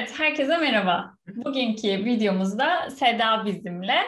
Evet, 0.00 0.18
herkese 0.18 0.56
merhaba. 0.56 1.14
Bugünkü 1.26 1.88
videomuzda 1.88 2.90
Seda 2.90 3.44
bizimle. 3.46 3.98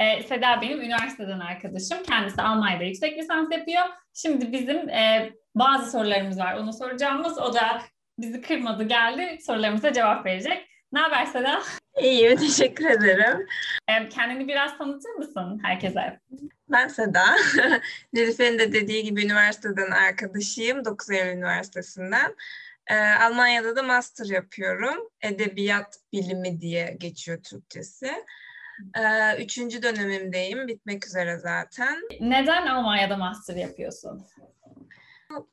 Ee, 0.00 0.22
Seda 0.22 0.62
benim 0.62 0.80
üniversiteden 0.80 1.40
arkadaşım. 1.40 2.02
Kendisi 2.02 2.42
Almanya'da 2.42 2.84
yüksek 2.84 3.18
lisans 3.18 3.52
yapıyor. 3.52 3.82
Şimdi 4.14 4.52
bizim 4.52 4.88
e, 4.88 5.32
bazı 5.54 5.90
sorularımız 5.90 6.38
var. 6.38 6.54
Onu 6.54 6.72
soracağımız. 6.72 7.38
O 7.38 7.54
da 7.54 7.82
bizi 8.18 8.40
kırmadı 8.40 8.84
geldi. 8.84 9.38
Sorularımıza 9.46 9.92
cevap 9.92 10.26
verecek. 10.26 10.68
Ne 10.92 11.00
haber 11.00 11.26
Seda? 11.26 11.62
İyiyim, 12.02 12.36
teşekkür 12.36 12.86
ederim. 12.86 13.46
Ee, 13.88 14.08
kendini 14.08 14.48
biraz 14.48 14.78
tanıtır 14.78 15.10
mısın 15.10 15.60
herkese? 15.62 16.20
Ben 16.68 16.88
Seda. 16.88 17.24
Nilüfer'in 18.12 18.58
de 18.58 18.72
dediği 18.72 19.04
gibi 19.04 19.24
üniversiteden 19.24 19.90
arkadaşıyım. 19.90 20.84
9 20.84 21.10
Eylül 21.10 21.32
Üniversitesi'nden. 21.32 22.34
Ee, 22.88 22.94
Almanya'da 22.96 23.76
da 23.76 23.82
master 23.82 24.26
yapıyorum. 24.26 25.08
Edebiyat 25.22 25.96
bilimi 26.12 26.60
diye 26.60 26.96
geçiyor 27.00 27.42
Türkçesi. 27.42 28.12
Ee, 28.98 29.42
üçüncü 29.42 29.82
dönemimdeyim. 29.82 30.68
Bitmek 30.68 31.06
üzere 31.06 31.38
zaten. 31.38 31.96
Neden 32.20 32.66
Almanya'da 32.66 33.16
master 33.16 33.56
yapıyorsun? 33.56 34.26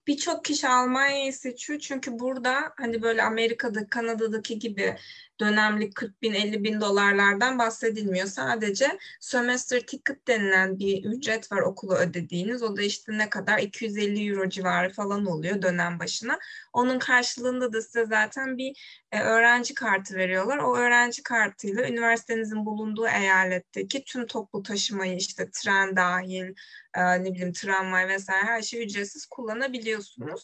Birçok 0.08 0.46
kişi 0.46 0.68
Almanya'yı 0.68 1.34
seçiyor 1.34 1.80
çünkü 1.80 2.20
burada 2.20 2.74
hani 2.78 3.02
böyle 3.02 3.24
Amerika'da, 3.24 3.88
Kanada'daki 3.88 4.60
gibi 4.60 4.96
dönemlik 5.40 5.96
40 5.96 6.22
bin, 6.22 6.34
50 6.34 6.64
bin 6.64 6.82
dolarlardan 6.82 7.60
bahsedilmiyor. 7.60 8.28
Sadece 8.28 8.98
semester 9.20 9.80
ticket 9.80 10.28
denilen 10.28 10.80
bir 10.80 11.04
ücret 11.04 11.52
var 11.52 11.62
okulu 11.62 11.96
ödediğiniz. 11.96 12.64
O 12.64 12.78
da 12.78 12.82
işte 12.82 13.18
ne 13.18 13.30
kadar 13.30 13.60
250 13.60 14.30
euro 14.30 14.50
civarı 14.50 14.94
falan 14.94 15.26
oluyor 15.26 15.62
dönem 15.62 16.00
başına. 16.00 16.40
Onun 16.73 17.00
karşılığında 17.00 17.73
da 17.73 17.82
size 17.82 18.06
zaten 18.06 18.58
bir 18.58 19.06
e, 19.12 19.22
öğrenci 19.22 19.73
kartı 19.73 20.16
veriyorlar. 20.16 20.58
O 20.58 20.76
öğrenci 20.78 21.23
kartıyla 21.23 21.88
üniversitenizin 21.88 22.66
bulunduğu 22.66 23.08
eyaletteki 23.08 24.04
tüm 24.04 24.28
toplu 24.28 24.64
taşımayı 24.64 25.17
işte 25.17 25.50
tren 25.52 25.95
dahil, 25.95 26.54
e, 26.96 27.24
ne 27.24 27.34
bileyim 27.34 27.54
tramvay 27.54 28.08
vesaire 28.08 28.46
her 28.46 28.62
şeyi 28.62 28.86
ücretsiz 28.86 29.26
kullanabiliyorsunuz. 29.26 30.44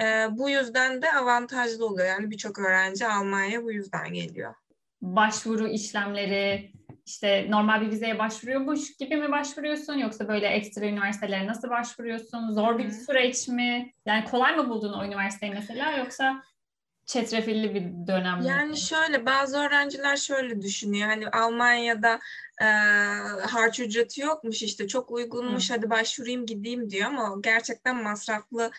E, 0.00 0.04
bu 0.30 0.50
yüzden 0.50 1.02
de 1.02 1.12
avantajlı 1.12 1.86
oluyor. 1.86 2.08
Yani 2.08 2.30
birçok 2.30 2.58
öğrenci 2.58 3.06
Almanya'ya 3.06 3.64
bu 3.64 3.72
yüzden 3.72 4.12
geliyor. 4.12 4.54
Başvuru 5.02 5.68
işlemleri, 5.68 6.72
işte 7.06 7.46
normal 7.50 7.80
bir 7.80 7.90
vizeye 7.90 8.18
başvuruyormuş 8.18 8.96
gibi 8.96 9.16
mi 9.16 9.32
başvuruyorsun 9.32 9.94
yoksa 9.94 10.28
böyle 10.28 10.46
ekstra 10.46 10.86
üniversitelere 10.86 11.46
nasıl 11.46 11.70
başvuruyorsun? 11.70 12.50
Zor 12.52 12.78
bir 12.78 12.90
süreç 12.90 13.48
mi? 13.48 13.92
Yani 14.06 14.24
kolay 14.24 14.56
mı 14.56 14.68
buldun 14.68 14.92
o 14.92 15.04
üniversiteyi 15.04 15.52
mesela 15.52 15.92
yoksa 15.92 16.42
çetrefilli 17.10 17.74
bir 17.74 18.06
dönem? 18.06 18.40
Yani 18.46 18.76
şöyle 18.76 19.26
bazı 19.26 19.58
öğrenciler 19.58 20.16
şöyle 20.16 20.62
düşünüyor. 20.62 21.08
Hani 21.08 21.28
Almanya'da 21.28 22.18
e, 22.62 22.64
harç 23.46 23.80
ücreti 23.80 24.20
yokmuş 24.20 24.62
işte 24.62 24.88
çok 24.88 25.10
uygunmuş 25.10 25.70
Hı. 25.70 25.74
hadi 25.74 25.90
başvurayım 25.90 26.46
gideyim 26.46 26.90
diyor 26.90 27.06
ama 27.08 27.36
gerçekten 27.42 28.02
masraflı 28.02 28.70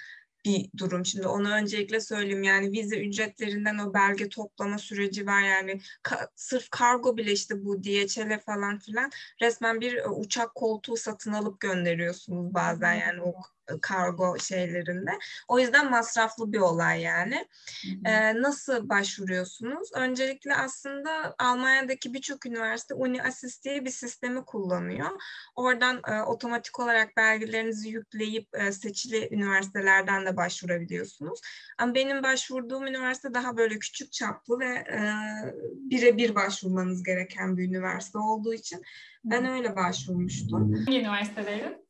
bir 0.45 0.69
durum. 0.77 1.05
Şimdi 1.05 1.27
onu 1.27 1.51
öncelikle 1.51 1.99
söyleyeyim 1.99 2.43
yani 2.43 2.71
vize 2.71 2.99
ücretlerinden 2.99 3.77
o 3.77 3.93
belge 3.93 4.29
toplama 4.29 4.77
süreci 4.77 5.27
var 5.27 5.41
yani 5.41 5.71
ka- 6.03 6.29
sırf 6.35 6.69
kargo 6.69 7.17
bile 7.17 7.31
işte 7.31 7.65
bu 7.65 7.83
DHL 7.83 8.39
falan 8.39 8.79
filan 8.79 9.11
resmen 9.41 9.81
bir 9.81 10.01
uçak 10.09 10.55
koltuğu 10.55 10.97
satın 10.97 11.33
alıp 11.33 11.59
gönderiyorsunuz 11.59 12.53
bazen 12.53 12.93
yani 12.93 13.21
o 13.21 13.33
kargo 13.81 14.39
şeylerinde. 14.39 15.11
O 15.47 15.59
yüzden 15.59 15.91
masraflı 15.91 16.53
bir 16.53 16.59
olay 16.59 17.01
yani. 17.01 17.47
Ee, 18.05 18.41
nasıl 18.41 18.89
başvuruyorsunuz? 18.89 19.89
Öncelikle 19.95 20.55
aslında 20.55 21.35
Almanya'daki 21.39 22.13
birçok 22.13 22.45
üniversite 22.45 22.93
Uni 22.93 23.23
Assist 23.23 23.63
diye 23.63 23.85
bir 23.85 23.89
sistemi 23.89 24.45
kullanıyor. 24.45 25.09
Oradan 25.55 26.01
e, 26.07 26.21
otomatik 26.21 26.79
olarak 26.79 27.17
belgelerinizi 27.17 27.89
yükleyip 27.89 28.47
e, 28.53 28.71
seçili 28.71 29.29
üniversitelerden 29.31 30.25
de 30.25 30.37
başvurabiliyorsunuz. 30.37 31.41
Ama 31.77 31.95
benim 31.95 32.23
başvurduğum 32.23 32.87
üniversite 32.87 33.33
daha 33.33 33.57
böyle 33.57 33.79
küçük 33.79 34.11
çaplı 34.11 34.59
ve 34.59 34.73
e, 34.75 35.01
birebir 35.73 36.35
başvurmanız 36.35 37.03
gereken 37.03 37.57
bir 37.57 37.67
üniversite 37.67 38.17
olduğu 38.17 38.53
için 38.53 38.81
ben 39.23 39.45
öyle 39.45 39.75
başvurmuştum. 39.75 40.73
Hangi 40.73 40.99
üniversitedeydi? 40.99 41.80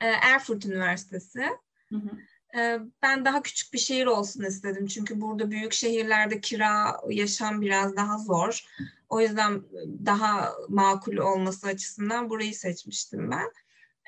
Ee, 0.00 0.06
Erfurt 0.06 0.66
Üniversitesi. 0.66 1.44
Hı 1.88 1.96
hı. 1.96 2.10
Ee, 2.58 2.78
ben 3.02 3.24
daha 3.24 3.42
küçük 3.42 3.72
bir 3.72 3.78
şehir 3.78 4.06
olsun 4.06 4.44
istedim. 4.44 4.86
Çünkü 4.86 5.20
burada 5.20 5.50
büyük 5.50 5.72
şehirlerde 5.72 6.40
kira, 6.40 7.00
yaşam 7.08 7.60
biraz 7.60 7.96
daha 7.96 8.18
zor. 8.18 8.64
O 9.08 9.20
yüzden 9.20 9.62
daha 10.06 10.52
makul 10.68 11.16
olması 11.16 11.66
açısından 11.66 12.30
burayı 12.30 12.54
seçmiştim 12.54 13.30
ben. 13.30 13.50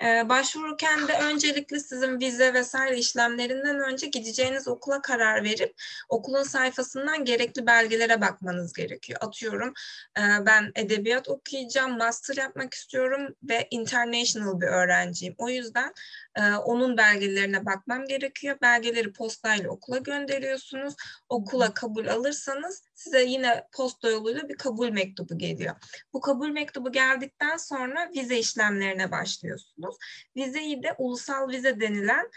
Ee, 0.05 0.29
başvururken 0.29 1.09
de 1.09 1.13
öncelikle 1.13 1.81
sizin 1.81 2.21
vize 2.21 2.55
vesaire 2.55 2.99
işlemlerinden 2.99 3.81
önce 3.81 4.07
gideceğiniz 4.07 4.69
okula 4.69 5.03
karar 5.03 5.45
verip 5.45 5.75
okulun 6.09 6.43
sayfasından 6.43 7.25
gerekli 7.25 7.67
belgelere 7.67 8.21
bakmanız 8.21 8.73
gerekiyor. 8.73 9.19
Atıyorum 9.23 9.73
e, 10.19 10.23
ben 10.47 10.73
edebiyat 10.75 11.29
okuyacağım, 11.29 11.99
master 11.99 12.37
yapmak 12.37 12.75
istiyorum 12.75 13.35
ve 13.43 13.69
international 13.71 14.61
bir 14.61 14.67
öğrenciyim. 14.67 15.35
O 15.39 15.49
yüzden 15.49 15.93
onun 16.65 16.97
belgelerine 16.97 17.67
bakmam 17.67 18.05
gerekiyor. 18.05 18.57
Belgeleri 18.63 19.13
postayla 19.13 19.71
okula 19.71 19.99
gönderiyorsunuz. 19.99 20.95
Okula 21.29 21.75
kabul 21.75 22.07
alırsanız 22.07 22.83
size 22.95 23.23
yine 23.23 23.65
posta 23.73 24.11
yoluyla 24.11 24.49
bir 24.49 24.57
kabul 24.57 24.91
mektubu 24.91 25.39
geliyor. 25.39 25.75
Bu 26.13 26.21
kabul 26.21 26.49
mektubu 26.49 26.93
geldikten 26.93 27.57
sonra 27.57 28.11
vize 28.17 28.39
işlemlerine 28.39 29.11
başlıyorsunuz. 29.11 29.97
Vizeyi 30.37 30.83
de 30.83 30.95
ulusal 30.99 31.49
vize 31.49 31.81
denilen 31.81 32.31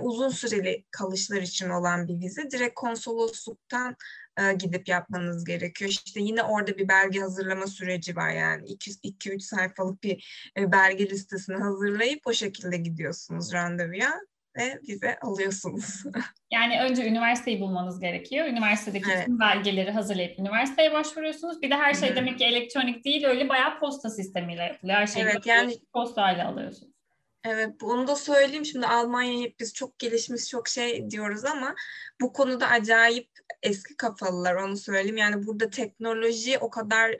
uzun 0.00 0.28
süreli 0.28 0.84
kalışlar 0.90 1.42
için 1.42 1.70
olan 1.70 2.08
bir 2.08 2.20
vize. 2.20 2.50
Direkt 2.50 2.74
konsolosluktan 2.74 3.96
e, 4.38 4.52
gidip 4.52 4.88
yapmanız 4.88 5.44
gerekiyor. 5.44 5.90
İşte 5.90 6.20
yine 6.20 6.42
orada 6.42 6.78
bir 6.78 6.88
belge 6.88 7.20
hazırlama 7.20 7.66
süreci 7.66 8.16
var 8.16 8.30
yani 8.30 8.66
2-3 8.66 9.40
sayfalık 9.40 10.02
bir 10.02 10.50
e, 10.58 10.72
belge 10.72 11.10
listesini 11.10 11.56
hazırlayıp 11.56 12.26
o 12.26 12.32
şekilde 12.32 12.76
gidiyorsunuz 12.76 13.52
randevuya 13.52 14.10
ve 14.58 14.80
vize 14.88 15.18
alıyorsunuz. 15.18 16.04
Yani 16.52 16.80
önce 16.80 17.08
üniversiteyi 17.08 17.60
bulmanız 17.60 18.00
gerekiyor. 18.00 18.46
Üniversitedeki 18.46 19.10
evet. 19.14 19.26
tüm 19.26 19.40
belgeleri 19.40 19.90
hazırlayıp 19.90 20.38
üniversiteye 20.38 20.92
başvuruyorsunuz. 20.92 21.62
Bir 21.62 21.70
de 21.70 21.74
her 21.74 21.94
şey 21.94 22.08
Hı-hı. 22.08 22.16
demek 22.16 22.38
ki 22.38 22.44
elektronik 22.44 23.04
değil, 23.04 23.24
öyle 23.24 23.48
bayağı 23.48 23.80
posta 23.80 24.10
sistemiyle 24.10 24.62
yapılıyor. 24.62 24.98
Her 24.98 25.06
şeyi 25.06 25.24
evet, 25.24 25.46
yani 25.46 25.74
postayla 25.92 26.48
alıyorsunuz. 26.48 26.97
Evet, 27.44 27.80
bunu 27.80 28.06
da 28.08 28.16
söyleyeyim. 28.16 28.64
Şimdi 28.64 28.86
Almanya'yı 28.86 29.54
biz 29.60 29.74
çok 29.74 29.98
gelişmiş, 29.98 30.48
çok 30.48 30.68
şey 30.68 31.10
diyoruz 31.10 31.44
ama 31.44 31.74
bu 32.20 32.32
konuda 32.32 32.68
acayip 32.68 33.30
eski 33.62 33.96
kafalılar 33.96 34.54
onu 34.54 34.76
söyleyeyim. 34.76 35.16
Yani 35.16 35.46
burada 35.46 35.70
teknoloji 35.70 36.58
o 36.58 36.70
kadar 36.70 37.16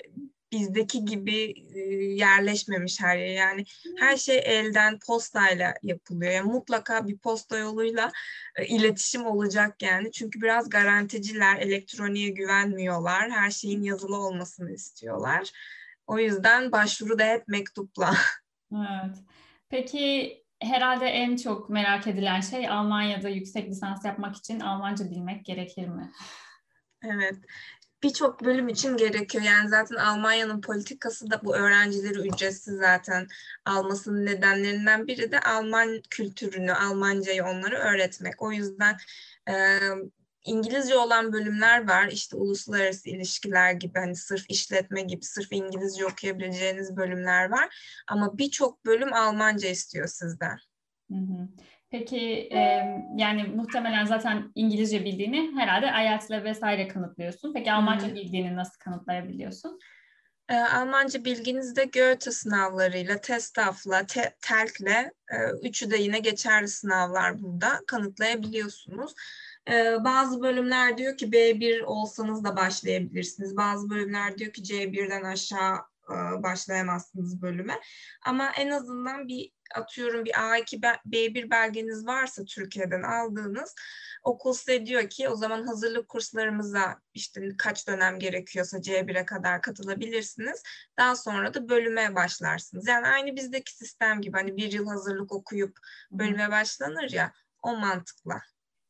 bizdeki 0.52 1.04
gibi 1.04 1.54
yerleşmemiş 2.16 3.00
her 3.00 3.18
yer. 3.18 3.34
Yani 3.34 3.64
her 3.98 4.16
şey 4.16 4.40
elden 4.44 4.98
postayla 4.98 5.74
yapılıyor. 5.82 6.32
Yani 6.32 6.52
mutlaka 6.52 7.08
bir 7.08 7.18
posta 7.18 7.58
yoluyla 7.58 8.12
iletişim 8.68 9.26
olacak 9.26 9.82
yani. 9.82 10.12
Çünkü 10.12 10.40
biraz 10.40 10.70
garanticiler, 10.70 11.56
elektroniğe 11.56 12.28
güvenmiyorlar. 12.28 13.30
Her 13.30 13.50
şeyin 13.50 13.82
yazılı 13.82 14.16
olmasını 14.16 14.72
istiyorlar. 14.72 15.50
O 16.06 16.18
yüzden 16.18 16.72
başvuru 16.72 17.18
da 17.18 17.24
hep 17.24 17.48
mektupla. 17.48 18.14
Evet. 18.72 19.16
Peki 19.70 20.34
herhalde 20.60 21.06
en 21.06 21.36
çok 21.36 21.70
merak 21.70 22.06
edilen 22.06 22.40
şey 22.40 22.68
Almanya'da 22.68 23.28
yüksek 23.28 23.70
lisans 23.70 24.04
yapmak 24.04 24.36
için 24.36 24.60
Almanca 24.60 25.10
bilmek 25.10 25.44
gerekir 25.44 25.88
mi? 25.88 26.10
Evet. 27.02 27.36
Birçok 28.02 28.44
bölüm 28.44 28.68
için 28.68 28.96
gerekiyor. 28.96 29.44
Yani 29.44 29.68
zaten 29.68 29.96
Almanya'nın 29.96 30.60
politikası 30.60 31.30
da 31.30 31.40
bu 31.44 31.56
öğrencileri 31.56 32.28
ücretsiz 32.28 32.78
zaten 32.78 33.26
almasının 33.64 34.26
nedenlerinden 34.26 35.06
biri 35.06 35.32
de 35.32 35.40
Alman 35.40 36.00
kültürünü, 36.10 36.72
Almancayı 36.72 37.44
onlara 37.44 37.78
öğretmek. 37.78 38.42
O 38.42 38.52
yüzden 38.52 38.96
İngilizce 40.44 40.96
olan 40.96 41.32
bölümler 41.32 41.88
var. 41.88 42.06
İşte 42.06 42.36
uluslararası 42.36 43.08
ilişkiler 43.08 43.72
gibi 43.72 43.98
hani 43.98 44.14
sırf 44.14 44.50
işletme 44.50 45.02
gibi 45.02 45.22
sırf 45.24 45.52
İngilizce 45.52 46.06
okuyabileceğiniz 46.06 46.96
bölümler 46.96 47.50
var. 47.50 47.68
Ama 48.08 48.38
birçok 48.38 48.84
bölüm 48.86 49.12
Almanca 49.12 49.68
istiyor 49.68 50.06
sizden. 50.06 50.58
Hı 51.10 51.14
hı. 51.14 51.48
Peki 51.90 52.48
e, 52.52 52.58
yani 53.16 53.42
muhtemelen 53.42 54.04
zaten 54.04 54.52
İngilizce 54.54 55.04
bildiğini 55.04 55.60
herhalde 55.60 55.86
IELTS'le 55.86 56.44
vesaire 56.44 56.88
kanıtlıyorsun. 56.88 57.52
Peki 57.52 57.72
Almanca 57.72 58.08
hı 58.08 58.14
bildiğini 58.14 58.56
nasıl 58.56 58.78
kanıtlayabiliyorsun? 58.78 59.78
E, 60.48 60.54
Almanca 60.54 61.24
bilginiz 61.24 61.76
de 61.76 61.84
Goethe 61.84 62.30
sınavlarıyla, 62.30 63.20
TESTAF'la, 63.20 64.06
te, 64.06 64.34
TELK'le, 64.42 65.10
e, 65.30 65.36
üçü 65.62 65.90
de 65.90 65.96
yine 65.96 66.18
geçerli 66.18 66.68
sınavlar 66.68 67.42
burada 67.42 67.80
kanıtlayabiliyorsunuz. 67.86 69.14
Ee, 69.70 70.04
bazı 70.04 70.42
bölümler 70.42 70.98
diyor 70.98 71.16
ki 71.16 71.32
B1 71.32 71.82
olsanız 71.82 72.44
da 72.44 72.56
başlayabilirsiniz. 72.56 73.56
Bazı 73.56 73.90
bölümler 73.90 74.38
diyor 74.38 74.52
ki 74.52 74.62
C1'den 74.62 75.22
aşağı 75.22 75.76
e, 76.10 76.42
başlayamazsınız 76.42 77.42
bölüme. 77.42 77.80
Ama 78.26 78.50
en 78.58 78.70
azından 78.70 79.28
bir 79.28 79.52
atıyorum 79.74 80.24
bir 80.24 80.30
A2 80.30 80.80
B1 81.06 81.50
belgeniz 81.50 82.06
varsa 82.06 82.44
Türkiye'den 82.44 83.02
aldığınız 83.02 83.74
okul 84.22 84.52
size 84.52 84.86
diyor 84.86 85.08
ki 85.08 85.28
o 85.28 85.36
zaman 85.36 85.66
hazırlık 85.66 86.08
kurslarımıza 86.08 87.00
işte 87.14 87.48
kaç 87.58 87.88
dönem 87.88 88.18
gerekiyorsa 88.18 88.78
C1'e 88.78 89.24
kadar 89.24 89.62
katılabilirsiniz. 89.62 90.62
Daha 90.98 91.16
sonra 91.16 91.54
da 91.54 91.68
bölüme 91.68 92.14
başlarsınız. 92.14 92.88
Yani 92.88 93.06
aynı 93.06 93.36
bizdeki 93.36 93.74
sistem 93.74 94.20
gibi 94.20 94.36
hani 94.36 94.56
bir 94.56 94.72
yıl 94.72 94.86
hazırlık 94.86 95.32
okuyup 95.32 95.78
bölüme 96.10 96.50
başlanır 96.50 97.10
ya 97.10 97.32
o 97.62 97.76
mantıkla. 97.76 98.40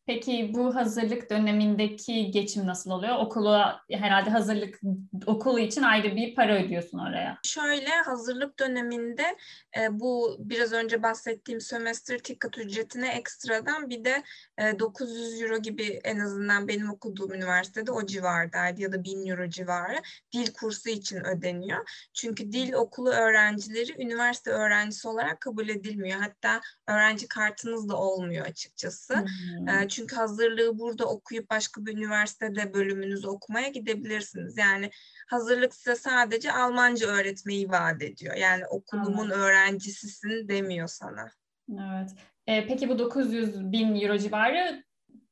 Peki 0.09 0.51
bu 0.55 0.75
hazırlık 0.75 1.31
dönemindeki 1.31 2.31
geçim 2.31 2.67
nasıl 2.67 2.91
oluyor? 2.91 3.17
Okula 3.19 3.81
herhalde 3.91 4.31
hazırlık 4.31 4.81
okulu 5.27 5.59
için 5.59 5.83
ayrı 5.83 6.17
bir 6.17 6.35
para 6.35 6.65
ödüyorsun 6.65 6.99
oraya. 6.99 7.39
Şöyle 7.43 7.91
hazırlık 7.91 8.59
döneminde 8.59 9.37
e, 9.79 10.01
bu 10.01 10.37
biraz 10.39 10.73
önce 10.73 11.03
bahsettiğim 11.03 11.61
sömestr 11.61 12.19
ticket 12.19 12.59
ücretine 12.59 13.09
ekstradan 13.09 13.91
bir 13.91 14.05
de 14.05 14.23
e, 14.59 14.79
900 14.79 15.43
euro 15.43 15.59
gibi 15.59 16.01
en 16.05 16.19
azından 16.19 16.69
benim 16.69 16.91
okuduğum 16.91 17.35
üniversitede 17.35 17.93
o 17.93 18.07
civardaydı 18.07 18.83
ya 18.83 18.93
da 18.93 19.05
1000 19.05 19.27
euro 19.27 19.49
civarı 19.49 19.97
dil 20.33 20.53
kursu 20.53 20.89
için 20.89 21.25
ödeniyor. 21.25 22.09
Çünkü 22.15 22.53
dil 22.53 22.73
okulu 22.73 23.11
öğrencileri 23.11 24.03
üniversite 24.03 24.51
öğrencisi 24.51 25.09
olarak 25.09 25.41
kabul 25.41 25.69
edilmiyor. 25.69 26.21
Hatta 26.21 26.61
öğrenci 26.87 27.29
kartınız 27.29 27.89
da 27.89 27.97
olmuyor 27.97 28.47
açıkçası. 28.47 29.15
Hmm. 29.15 29.69
E, 29.69 29.89
çünkü 29.89 29.98
hazırlığı 30.07 30.79
burada 30.79 31.05
okuyup 31.05 31.51
başka 31.51 31.87
bir 31.87 31.97
üniversitede 31.97 32.75
bölümünüzü 32.75 33.29
okumaya 33.29 33.69
gidebilirsiniz. 33.69 34.59
Yani 34.59 34.91
hazırlık 35.27 35.75
size 35.75 35.97
sadece 35.97 36.53
Almanca 36.53 37.07
öğretmeyi 37.07 37.69
vaat 37.69 38.03
ediyor. 38.03 38.35
Yani 38.35 38.67
okulumun 38.67 39.27
evet. 39.27 39.37
öğrencisisin 39.37 40.49
demiyor 40.49 40.89
sana. 40.89 41.31
Evet. 41.73 42.11
E, 42.47 42.67
peki 42.67 42.89
bu 42.89 42.99
900 42.99 43.73
bin 43.73 44.01
euro 44.01 44.19
civarı 44.19 44.85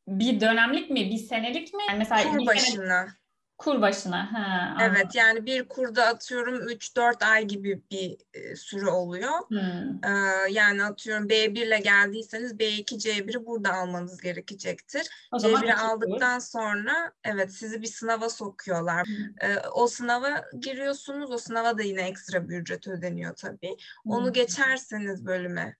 bir 0.08 0.40
dönemlik 0.40 0.90
mi, 0.90 1.10
bir 1.10 1.18
senelik 1.18 1.74
mi? 1.74 1.82
Yani 1.88 1.98
mesela 1.98 2.30
Kur 2.30 2.46
başına. 2.46 3.06
Sene... 3.06 3.25
Kur 3.58 3.80
başına. 3.80 4.32
Ha, 4.32 4.76
evet 4.82 5.14
yani 5.14 5.46
bir 5.46 5.68
kurda 5.68 6.06
atıyorum 6.06 6.68
3-4 6.68 7.24
ay 7.24 7.44
gibi 7.44 7.82
bir 7.90 8.16
e, 8.34 8.56
süre 8.56 8.90
oluyor. 8.90 9.48
Hmm. 9.48 10.04
Ee, 10.04 10.50
yani 10.50 10.84
atıyorum 10.84 11.28
B1 11.28 11.66
ile 11.66 11.78
geldiyseniz 11.78 12.52
B2, 12.52 12.84
C1'i 12.84 13.46
burada 13.46 13.72
almanız 13.74 14.20
gerekecektir. 14.20 15.06
C1'i 15.32 15.74
aldıktan 15.74 16.38
kur. 16.38 16.46
sonra 16.46 17.12
evet 17.24 17.54
sizi 17.54 17.82
bir 17.82 17.86
sınava 17.86 18.28
sokuyorlar. 18.28 19.06
Hmm. 19.06 19.48
Ee, 19.50 19.58
o 19.74 19.86
sınava 19.86 20.44
giriyorsunuz. 20.60 21.30
O 21.30 21.38
sınava 21.38 21.78
da 21.78 21.82
yine 21.82 22.02
ekstra 22.02 22.48
bir 22.48 22.58
ücret 22.58 22.88
ödeniyor 22.88 23.36
tabii. 23.36 23.76
Onu 24.04 24.26
hmm. 24.26 24.32
geçerseniz 24.32 25.26
bölüme 25.26 25.76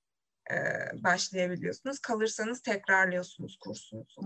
e, 0.50 0.56
başlayabiliyorsunuz. 1.02 1.98
Kalırsanız 1.98 2.60
tekrarlıyorsunuz 2.60 3.56
kursunuzu. 3.56 4.20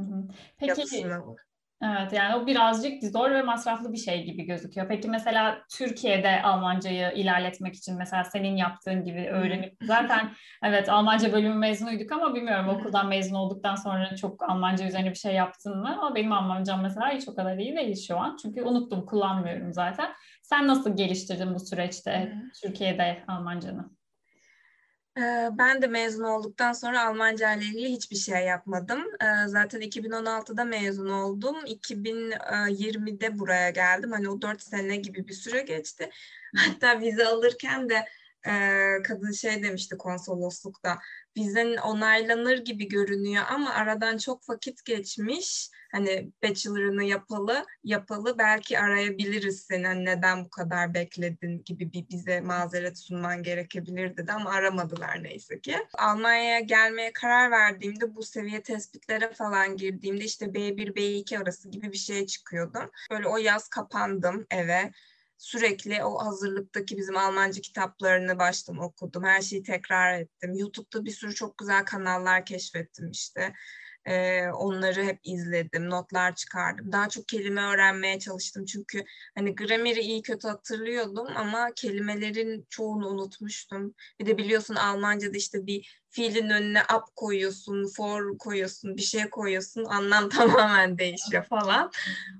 Peki 0.58 0.86
sınavı. 0.86 1.36
Evet 1.84 2.12
yani 2.12 2.34
o 2.36 2.46
birazcık 2.46 3.02
zor 3.04 3.30
ve 3.30 3.42
masraflı 3.42 3.92
bir 3.92 3.98
şey 3.98 4.24
gibi 4.24 4.42
gözüküyor. 4.42 4.88
Peki 4.88 5.08
mesela 5.08 5.62
Türkiye'de 5.76 6.42
Almancayı 6.42 7.12
ilerletmek 7.12 7.74
için 7.74 7.96
mesela 7.98 8.24
senin 8.24 8.56
yaptığın 8.56 9.04
gibi 9.04 9.28
öğrenip 9.28 9.76
zaten 9.82 10.32
evet 10.64 10.88
Almanca 10.88 11.32
bölümü 11.32 11.54
mezunuyduk 11.54 12.12
ama 12.12 12.34
bilmiyorum 12.34 12.68
okuldan 12.68 13.08
mezun 13.08 13.34
olduktan 13.34 13.74
sonra 13.74 14.16
çok 14.16 14.50
Almanca 14.50 14.86
üzerine 14.86 15.10
bir 15.10 15.14
şey 15.14 15.34
yaptın 15.34 15.78
mı? 15.78 15.96
Ama 15.98 16.14
benim 16.14 16.32
Almancam 16.32 16.82
mesela 16.82 17.10
hiç 17.10 17.28
o 17.28 17.34
kadar 17.34 17.56
iyi 17.56 17.76
değil 17.76 18.06
şu 18.08 18.18
an. 18.18 18.36
Çünkü 18.42 18.62
unuttum 18.62 19.06
kullanmıyorum 19.06 19.72
zaten. 19.72 20.12
Sen 20.42 20.68
nasıl 20.68 20.96
geliştirdin 20.96 21.54
bu 21.54 21.60
süreçte 21.60 22.32
Türkiye'de 22.62 23.24
Almancanı? 23.28 23.99
Ben 25.52 25.82
de 25.82 25.86
mezun 25.86 26.24
olduktan 26.24 26.72
sonra 26.72 27.06
Almanca 27.08 27.52
ile 27.52 27.64
ilgili 27.64 27.88
hiçbir 27.92 28.16
şey 28.16 28.44
yapmadım. 28.44 29.04
Zaten 29.46 29.80
2016'da 29.80 30.64
mezun 30.64 31.08
oldum. 31.08 31.56
2020'de 31.66 33.38
buraya 33.38 33.70
geldim. 33.70 34.12
Hani 34.12 34.28
o 34.28 34.42
dört 34.42 34.62
sene 34.62 34.96
gibi 34.96 35.28
bir 35.28 35.34
süre 35.34 35.60
geçti. 35.60 36.10
Hatta 36.56 37.00
vize 37.00 37.26
alırken 37.26 37.88
de 37.88 38.04
kadın 39.04 39.32
şey 39.32 39.62
demişti 39.62 39.96
konsoloslukta. 39.96 40.98
Vizen 41.36 41.76
onaylanır 41.76 42.58
gibi 42.58 42.88
görünüyor 42.88 43.44
ama 43.50 43.70
aradan 43.70 44.18
çok 44.18 44.48
vakit 44.48 44.84
geçmiş 44.84 45.70
hani 45.92 46.32
bachelor'ını 46.42 47.04
yapalı 47.04 47.64
yapalı 47.84 48.38
belki 48.38 48.78
arayabiliriz 48.78 49.60
seni 49.60 49.86
hani 49.86 50.04
neden 50.04 50.44
bu 50.44 50.50
kadar 50.50 50.94
bekledin 50.94 51.62
gibi 51.64 51.92
bir 51.92 52.08
bize 52.08 52.40
mazeret 52.40 52.98
sunman 52.98 53.42
gerekebilir 53.42 54.16
dedi 54.16 54.32
ama 54.32 54.50
aramadılar 54.50 55.22
neyse 55.22 55.60
ki. 55.60 55.76
Almanya'ya 55.98 56.60
gelmeye 56.60 57.12
karar 57.12 57.50
verdiğimde 57.50 58.14
bu 58.14 58.22
seviye 58.22 58.62
tespitlere 58.62 59.32
falan 59.32 59.76
girdiğimde 59.76 60.24
işte 60.24 60.46
B1 60.46 60.94
B2 60.94 61.38
arası 61.38 61.70
gibi 61.70 61.92
bir 61.92 61.98
şey 61.98 62.26
çıkıyordu. 62.26 62.78
Böyle 63.10 63.28
o 63.28 63.36
yaz 63.36 63.68
kapandım 63.68 64.46
eve 64.50 64.92
sürekli 65.40 66.04
o 66.04 66.18
hazırlıktaki 66.26 66.96
bizim 66.96 67.16
Almanca 67.16 67.60
kitaplarını 67.60 68.38
baştan 68.38 68.78
okudum. 68.78 69.24
Her 69.24 69.42
şeyi 69.42 69.62
tekrar 69.62 70.20
ettim. 70.20 70.54
YouTube'da 70.54 71.04
bir 71.04 71.10
sürü 71.10 71.34
çok 71.34 71.58
güzel 71.58 71.84
kanallar 71.84 72.44
keşfettim 72.44 73.10
işte. 73.10 73.54
E, 74.06 74.46
onları 74.48 75.04
hep 75.04 75.20
izledim, 75.24 75.90
notlar 75.90 76.34
çıkardım. 76.34 76.92
Daha 76.92 77.08
çok 77.08 77.28
kelime 77.28 77.62
öğrenmeye 77.62 78.18
çalıştım 78.18 78.64
çünkü 78.64 79.04
hani 79.34 79.54
grameri 79.54 80.00
iyi 80.00 80.22
kötü 80.22 80.48
hatırlıyordum 80.48 81.26
ama 81.36 81.68
kelimelerin 81.76 82.66
çoğunu 82.70 83.08
unutmuştum. 83.08 83.94
Bir 84.20 84.26
de 84.26 84.38
biliyorsun 84.38 84.74
Almanca'da 84.74 85.36
işte 85.36 85.66
bir 85.66 86.00
fiilin 86.08 86.50
önüne 86.50 86.82
up 86.82 87.16
koyuyorsun, 87.16 87.86
for 87.96 88.38
koyuyorsun, 88.38 88.96
bir 88.96 89.02
şey 89.02 89.30
koyuyorsun, 89.30 89.84
anlam 89.84 90.28
tamamen 90.28 90.98
değişiyor 90.98 91.44
falan. 91.44 91.90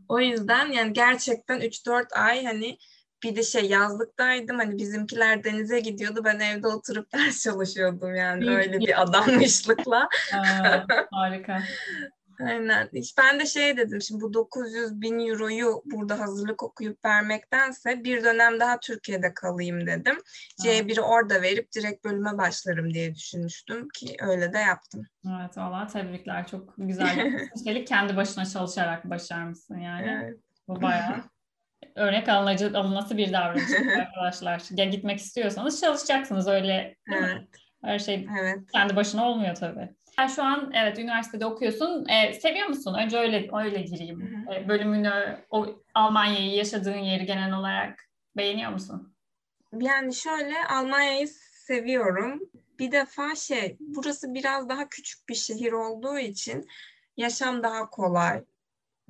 O 0.08 0.20
yüzden 0.20 0.66
yani 0.72 0.92
gerçekten 0.92 1.60
3-4 1.60 2.06
ay 2.12 2.44
hani 2.44 2.78
bir 3.22 3.36
de 3.36 3.42
şey 3.42 3.64
yazlıktaydım 3.64 4.58
hani 4.58 4.78
bizimkiler 4.78 5.44
denize 5.44 5.80
gidiyordu 5.80 6.20
ben 6.24 6.38
evde 6.40 6.66
oturup 6.66 7.12
ders 7.14 7.42
çalışıyordum 7.42 8.14
yani 8.14 8.50
öyle 8.50 8.78
bir 8.78 9.02
adanmışlıkla. 9.02 10.08
Aa, 10.34 10.86
harika. 11.10 11.62
Aynen. 12.46 12.88
Ben 13.18 13.40
de 13.40 13.46
şey 13.46 13.76
dedim 13.76 14.02
şimdi 14.02 14.20
bu 14.20 14.34
900 14.34 15.00
bin 15.00 15.28
euroyu 15.28 15.82
burada 15.84 16.18
hazırlık 16.20 16.62
okuyup 16.62 17.04
vermektense 17.04 18.04
bir 18.04 18.24
dönem 18.24 18.60
daha 18.60 18.80
Türkiye'de 18.80 19.34
kalayım 19.34 19.86
dedim. 19.86 20.18
C1'i 20.62 21.00
orada 21.00 21.42
verip 21.42 21.72
direkt 21.72 22.04
bölüme 22.04 22.38
başlarım 22.38 22.94
diye 22.94 23.14
düşünmüştüm 23.14 23.88
ki 23.88 24.16
öyle 24.20 24.52
de 24.52 24.58
yaptım. 24.58 25.06
Evet 25.26 25.58
valla 25.58 25.86
tebrikler 25.86 26.46
çok 26.46 26.74
güzel. 26.78 27.48
Üstelik 27.56 27.86
kendi 27.86 28.16
başına 28.16 28.46
çalışarak 28.46 29.10
başarmışsın 29.10 29.78
yani. 29.78 30.22
Evet. 30.24 30.38
Bu 30.68 30.82
bayağı 30.82 31.22
örnek 31.94 32.28
alınacı, 32.28 32.78
alınması 32.78 33.16
bir 33.16 33.32
davranış 33.32 33.70
arkadaşlar. 33.98 34.62
Ya 34.76 34.84
gitmek 34.84 35.18
istiyorsanız 35.18 35.80
çalışacaksınız 35.80 36.48
öyle. 36.48 36.96
Evet. 37.12 37.48
Her 37.84 37.98
şey 37.98 38.26
evet. 38.40 38.58
kendi 38.72 38.96
başına 38.96 39.28
olmuyor 39.28 39.54
tabii. 39.54 39.88
Sen 40.16 40.26
şu 40.26 40.42
an 40.44 40.72
evet 40.74 40.98
üniversitede 40.98 41.46
okuyorsun. 41.46 42.06
Ee, 42.08 42.32
seviyor 42.32 42.66
musun? 42.66 42.96
Önce 43.04 43.18
öyle 43.18 43.48
öyle 43.52 43.82
gireyim. 43.82 44.46
Ee, 44.54 44.68
bölümünü, 44.68 45.38
o 45.50 45.66
Almanya'yı, 45.94 46.50
yaşadığın 46.54 46.98
yeri 46.98 47.26
genel 47.26 47.52
olarak 47.52 48.00
beğeniyor 48.36 48.70
musun? 48.70 49.14
Yani 49.80 50.14
şöyle 50.14 50.54
Almanya'yı 50.70 51.28
seviyorum. 51.66 52.40
Bir 52.78 52.92
defa 52.92 53.34
şey, 53.34 53.76
burası 53.80 54.34
biraz 54.34 54.68
daha 54.68 54.88
küçük 54.88 55.28
bir 55.28 55.34
şehir 55.34 55.72
olduğu 55.72 56.18
için 56.18 56.66
yaşam 57.16 57.62
daha 57.62 57.90
kolay 57.90 58.44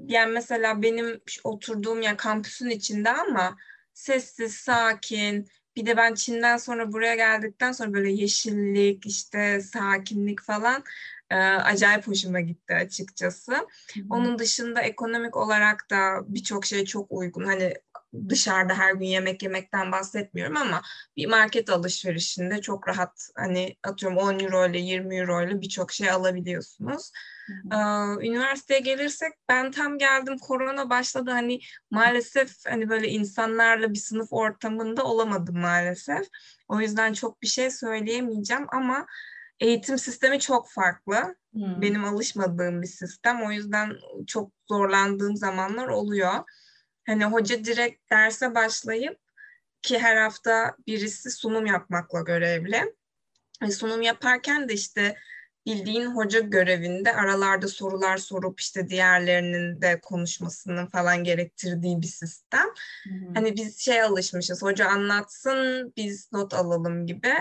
yani 0.07 0.33
mesela 0.33 0.83
benim 0.83 1.21
oturduğum 1.45 2.03
yer 2.03 2.17
kampüsün 2.17 2.71
içinde 2.71 3.11
ama 3.11 3.57
sessiz, 3.95 4.55
sakin. 4.55 5.49
Bir 5.77 5.87
de 5.87 5.97
ben 5.97 6.15
Çin'den 6.15 6.57
sonra 6.57 6.93
buraya 6.93 7.15
geldikten 7.15 7.73
sonra 7.73 7.93
böyle 7.93 8.13
yeşillik, 8.13 9.07
işte 9.07 9.61
sakinlik 9.61 10.43
falan 10.43 10.85
e, 11.31 11.37
acayip 11.37 12.07
hoşuma 12.07 12.41
gitti 12.41 12.75
açıkçası. 12.75 13.53
Hı-hı. 13.53 14.05
Onun 14.11 14.39
dışında 14.39 14.81
ekonomik 14.81 15.37
olarak 15.37 15.91
da 15.91 16.21
birçok 16.29 16.67
şey 16.67 16.85
çok 16.85 17.07
uygun. 17.13 17.45
Hani 17.45 17.75
dışarıda 18.29 18.75
her 18.75 18.95
gün 18.95 19.07
yemek 19.07 19.43
yemekten 19.43 19.93
bahsetmiyorum 19.93 20.57
ama 20.57 20.83
bir 21.17 21.27
market 21.27 21.71
alışverişinde 21.71 22.61
çok 22.61 22.89
rahat 22.89 23.31
hani 23.37 23.77
atıyorum 23.83 24.19
10 24.19 24.39
euro 24.39 24.67
ile 24.67 24.79
20 24.79 25.17
euro 25.17 25.43
ile 25.43 25.61
birçok 25.61 25.93
şey 25.93 26.11
alabiliyorsunuz. 26.11 27.13
Ee, 27.73 27.77
üniversiteye 28.27 28.81
gelirsek 28.81 29.33
ben 29.49 29.71
tam 29.71 29.99
geldim 29.99 30.39
korona 30.39 30.91
başladı 30.91 31.31
hani 31.31 31.61
maalesef 31.91 32.53
hani 32.67 32.89
böyle 32.89 33.09
insanlarla 33.09 33.91
bir 33.91 33.99
sınıf 33.99 34.29
ortamında 34.31 35.05
olamadım 35.05 35.59
maalesef. 35.59 36.27
O 36.69 36.81
yüzden 36.81 37.13
çok 37.13 37.43
bir 37.43 37.47
şey 37.47 37.71
söyleyemeyeceğim 37.71 38.67
ama 38.73 39.07
eğitim 39.61 39.99
sistemi 39.99 40.41
çok 40.41 40.71
farklı. 40.71 41.37
Hmm. 41.53 41.83
Benim 41.83 42.05
alışmadığım 42.05 42.83
bir 42.83 42.87
sistem. 42.87 43.43
O 43.43 43.51
yüzden 43.51 43.93
çok 44.27 44.53
zorlandığım 44.69 45.37
zamanlar 45.37 45.89
oluyor. 45.89 46.35
Hani 47.11 47.25
hoca 47.25 47.65
direkt 47.65 48.11
derse 48.11 48.55
başlayıp 48.55 49.19
ki 49.83 49.99
her 49.99 50.17
hafta 50.17 50.77
birisi 50.87 51.31
sunum 51.31 51.67
yapmakla 51.67 52.21
görevli. 52.21 52.95
Ve 53.63 53.71
sunum 53.71 54.03
yaparken 54.03 54.69
de 54.69 54.75
işte 54.75 55.17
bildiğin 55.67 56.07
hoca 56.07 56.41
görevinde 56.41 57.13
aralarda 57.13 57.69
sorular 57.69 58.17
sorup 58.17 58.61
işte 58.61 58.89
diğerlerinin 58.89 59.83
de 59.83 60.01
konuşmasının 60.01 60.87
falan 60.87 61.25
gerektirdiği 61.25 62.03
bir 62.03 62.07
sistem. 62.07 62.67
Hı 63.05 63.11
hı. 63.11 63.35
Hani 63.35 63.57
biz 63.57 63.79
şey 63.79 64.03
alışmışız 64.03 64.63
hoca 64.63 64.89
anlatsın 64.89 65.93
biz 65.97 66.33
not 66.33 66.55
alalım 66.55 67.07
gibi. 67.07 67.35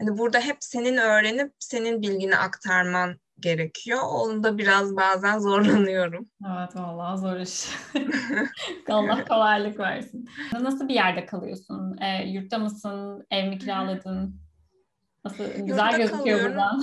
Hani 0.00 0.18
burada 0.18 0.40
hep 0.40 0.56
senin 0.60 0.96
öğrenip 0.96 1.52
senin 1.58 2.02
bilgini 2.02 2.36
aktarman 2.36 3.20
gerekiyor. 3.42 3.98
Onda 4.02 4.58
biraz 4.58 4.96
bazen 4.96 5.38
zorlanıyorum. 5.38 6.28
Evet 6.46 6.76
vallahi 6.76 7.20
zor 7.20 7.36
iş. 7.36 7.68
Allah 8.88 9.24
kolaylık 9.24 9.78
versin. 9.78 10.28
Nasıl 10.60 10.88
bir 10.88 10.94
yerde 10.94 11.26
kalıyorsun? 11.26 11.96
E, 12.00 12.28
yurtta 12.28 12.58
mısın? 12.58 13.26
Ev 13.30 13.48
mi 13.48 13.58
kiraladın? 13.58 14.36
Nasıl 15.24 15.44
güzel 15.44 15.68
Yurtta 15.68 15.96
gözüküyor 15.96 16.50
buradan. 16.50 16.82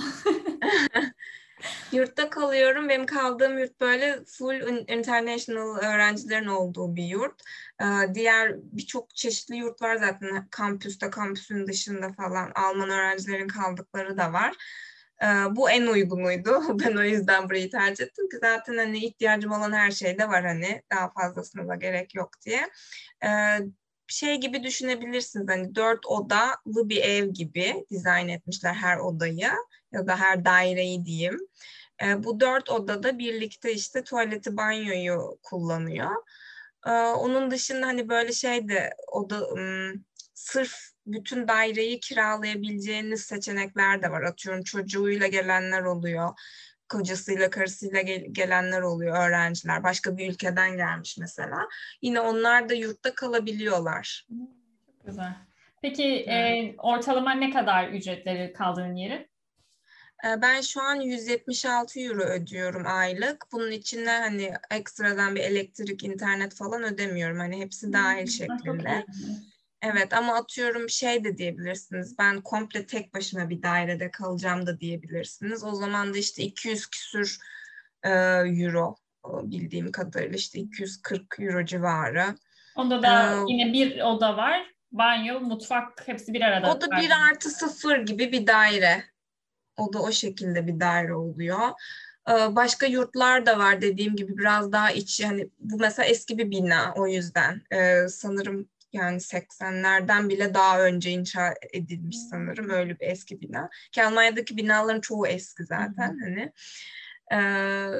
Yurtta 1.92 2.30
kalıyorum. 2.30 2.88
Benim 2.88 3.06
kaldığım 3.06 3.58
yurt 3.58 3.80
böyle 3.80 4.24
full 4.24 4.88
international 4.88 5.76
öğrencilerin 5.76 6.46
olduğu 6.46 6.96
bir 6.96 7.04
yurt. 7.04 7.42
Ee, 7.82 8.14
diğer 8.14 8.54
birçok 8.56 9.14
çeşitli 9.14 9.56
yurt 9.56 9.82
var 9.82 9.96
zaten 9.96 10.48
kampüste, 10.50 11.10
kampüsün 11.10 11.66
dışında 11.66 12.12
falan 12.12 12.52
Alman 12.54 12.90
öğrencilerin 12.90 13.48
kaldıkları 13.48 14.16
da 14.16 14.32
var. 14.32 14.54
Ee, 15.22 15.26
bu 15.56 15.70
en 15.70 15.86
uygunuydu. 15.86 16.62
Ben 16.84 16.96
o 16.96 17.02
yüzden 17.02 17.48
burayı 17.48 17.70
tercih 17.70 18.04
ettim 18.04 18.28
ki 18.28 18.36
zaten 18.40 18.76
hani 18.76 18.98
ihtiyacım 18.98 19.52
olan 19.52 19.72
her 19.72 19.90
şey 19.90 20.18
de 20.18 20.28
var 20.28 20.44
hani 20.46 20.82
daha 20.92 21.10
fazlasına 21.12 21.68
da 21.68 21.74
gerek 21.74 22.14
yok 22.14 22.30
diye. 22.46 22.60
Ee, 23.24 23.58
şey 24.08 24.36
gibi 24.36 24.62
düşünebilirsiniz 24.62 25.48
hani 25.48 25.74
dört 25.74 26.06
odalı 26.06 26.88
bir 26.88 27.02
ev 27.02 27.28
gibi 27.28 27.86
dizayn 27.90 28.28
etmişler 28.28 28.74
her 28.74 28.98
odayı 28.98 29.50
ya 29.92 30.06
da 30.06 30.16
her 30.20 30.44
daireyi 30.44 31.04
diyeyim. 31.04 31.38
E, 32.04 32.24
bu 32.24 32.40
dört 32.40 32.70
odada 32.70 33.18
birlikte 33.18 33.72
işte 33.72 34.04
tuvaleti 34.04 34.56
banyoyu 34.56 35.38
kullanıyor. 35.42 36.10
Onun 37.16 37.50
dışında 37.50 37.86
hani 37.86 38.08
böyle 38.08 38.32
şey 38.32 38.68
de 38.68 38.90
oda 39.12 39.48
sırf 40.34 40.89
bütün 41.06 41.48
daireyi 41.48 42.00
kiralayabileceğiniz 42.00 43.20
seçenekler 43.20 44.02
de 44.02 44.10
var. 44.10 44.22
Atıyorum 44.22 44.62
çocuğuyla 44.62 45.26
gelenler 45.26 45.82
oluyor 45.82 46.30
kocasıyla 46.90 47.50
karısıyla 47.50 48.00
gel- 48.00 48.26
gelenler 48.32 48.80
oluyor 48.80 49.28
öğrenciler. 49.28 49.82
Başka 49.82 50.16
bir 50.16 50.30
ülkeden 50.30 50.76
gelmiş 50.76 51.18
mesela. 51.18 51.68
Yine 52.02 52.20
onlar 52.20 52.68
da 52.68 52.74
yurtta 52.74 53.14
kalabiliyorlar. 53.14 54.26
Çok 54.86 55.06
güzel. 55.06 55.36
Peki 55.82 56.24
evet. 56.28 56.74
e, 56.74 56.76
ortalama 56.78 57.32
ne 57.32 57.50
kadar 57.50 57.88
ücretleri 57.88 58.52
kaldığın 58.52 58.94
yeri? 58.94 59.28
E, 60.24 60.42
ben 60.42 60.60
şu 60.60 60.82
an 60.82 61.00
176 61.00 62.00
euro 62.00 62.22
ödüyorum 62.22 62.82
aylık. 62.86 63.46
Bunun 63.52 63.70
içinde 63.70 64.10
hani 64.10 64.52
ekstradan 64.70 65.34
bir 65.34 65.40
elektrik, 65.40 66.04
internet 66.04 66.54
falan 66.54 66.82
ödemiyorum. 66.82 67.38
Hani 67.38 67.60
hepsi 67.60 67.92
dahil 67.92 68.26
şeklinde. 68.26 69.04
Evet 69.82 70.14
ama 70.14 70.34
atıyorum 70.34 70.88
şey 70.88 71.24
de 71.24 71.38
diyebilirsiniz. 71.38 72.18
Ben 72.18 72.40
komple 72.40 72.86
tek 72.86 73.14
başıma 73.14 73.50
bir 73.50 73.62
dairede 73.62 74.10
kalacağım 74.10 74.66
da 74.66 74.80
diyebilirsiniz. 74.80 75.64
O 75.64 75.74
zaman 75.74 76.14
da 76.14 76.18
işte 76.18 76.42
200 76.42 76.86
küsür 76.86 77.38
e, 78.02 78.10
euro 78.62 78.96
bildiğim 79.24 79.92
kadarıyla 79.92 80.36
işte 80.36 80.58
240 80.58 81.36
euro 81.40 81.64
civarı. 81.64 82.24
Onda 82.76 83.02
da 83.02 83.34
ee, 83.34 83.44
yine 83.48 83.72
bir 83.72 84.00
oda 84.00 84.36
var. 84.36 84.74
Banyo, 84.92 85.40
mutfak 85.40 86.08
hepsi 86.08 86.34
bir 86.34 86.40
arada. 86.40 86.70
O 86.70 86.80
da 86.80 86.90
bir 86.90 87.10
artı 87.30 87.50
sıfır 87.50 87.98
gibi 87.98 88.32
bir 88.32 88.46
daire. 88.46 89.04
O 89.76 89.92
da 89.92 90.02
o 90.02 90.12
şekilde 90.12 90.66
bir 90.66 90.80
daire 90.80 91.14
oluyor. 91.14 91.68
Başka 92.28 92.86
yurtlar 92.86 93.46
da 93.46 93.58
var 93.58 93.80
dediğim 93.80 94.16
gibi 94.16 94.38
biraz 94.38 94.72
daha 94.72 94.90
içi 94.90 95.26
hani 95.26 95.50
bu 95.58 95.76
mesela 95.76 96.06
eski 96.06 96.38
bir 96.38 96.50
bina 96.50 96.92
o 96.96 97.06
yüzden 97.06 97.62
ee, 97.72 98.08
sanırım 98.08 98.68
yani 98.92 99.16
80'lerden 99.16 100.28
bile 100.28 100.54
daha 100.54 100.82
önce 100.82 101.10
inşa 101.10 101.54
edilmiş 101.72 102.16
sanırım 102.30 102.70
öyle 102.70 103.00
bir 103.00 103.06
eski 103.06 103.40
bina. 103.40 103.68
Ki 103.92 104.04
Almanya'daki 104.04 104.56
binaların 104.56 105.00
çoğu 105.00 105.26
eski 105.26 105.64
zaten 105.64 106.18
hani. 106.22 106.52
Ee, 107.32 107.90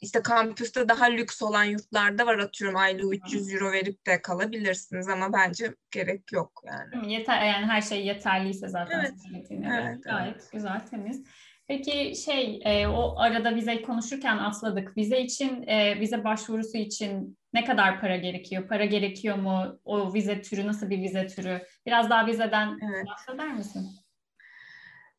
işte 0.00 0.22
kampüste 0.22 0.88
daha 0.88 1.04
lüks 1.04 1.42
olan 1.42 1.64
yurtlarda 1.64 2.26
var 2.26 2.38
atıyorum 2.38 2.76
aylığı 2.76 3.14
300 3.14 3.54
euro 3.54 3.72
verip 3.72 4.06
de 4.06 4.22
kalabilirsiniz 4.22 5.08
ama 5.08 5.32
bence 5.32 5.74
gerek 5.90 6.32
yok 6.32 6.62
yani. 6.66 7.12
Yeter 7.12 7.46
yani 7.46 7.66
her 7.66 7.82
şey 7.82 8.06
yeterliyse 8.06 8.68
zaten. 8.68 9.00
Evet. 9.00 9.46
evet, 9.50 10.04
Gayet 10.04 10.36
evet. 10.36 10.48
güzel 10.52 10.86
temiz. 10.86 11.24
Peki 11.68 12.16
şey 12.24 12.60
e, 12.64 12.86
o 12.86 13.18
arada 13.18 13.54
vize 13.54 13.82
konuşurken 13.82 14.38
atladık. 14.38 14.96
Vize 14.96 15.20
için 15.20 15.66
e, 15.66 16.00
vize 16.00 16.24
başvurusu 16.24 16.76
için 16.76 17.38
ne 17.52 17.64
kadar 17.64 18.00
para 18.00 18.16
gerekiyor? 18.16 18.68
Para 18.68 18.84
gerekiyor 18.84 19.36
mu? 19.36 19.80
O 19.84 20.14
vize 20.14 20.42
türü 20.42 20.66
nasıl 20.66 20.90
bir 20.90 21.02
vize 21.02 21.26
türü? 21.26 21.62
Biraz 21.86 22.10
daha 22.10 22.26
vizeden 22.26 22.78
evet. 22.82 23.06
bahseder 23.06 23.52
misin? 23.54 23.88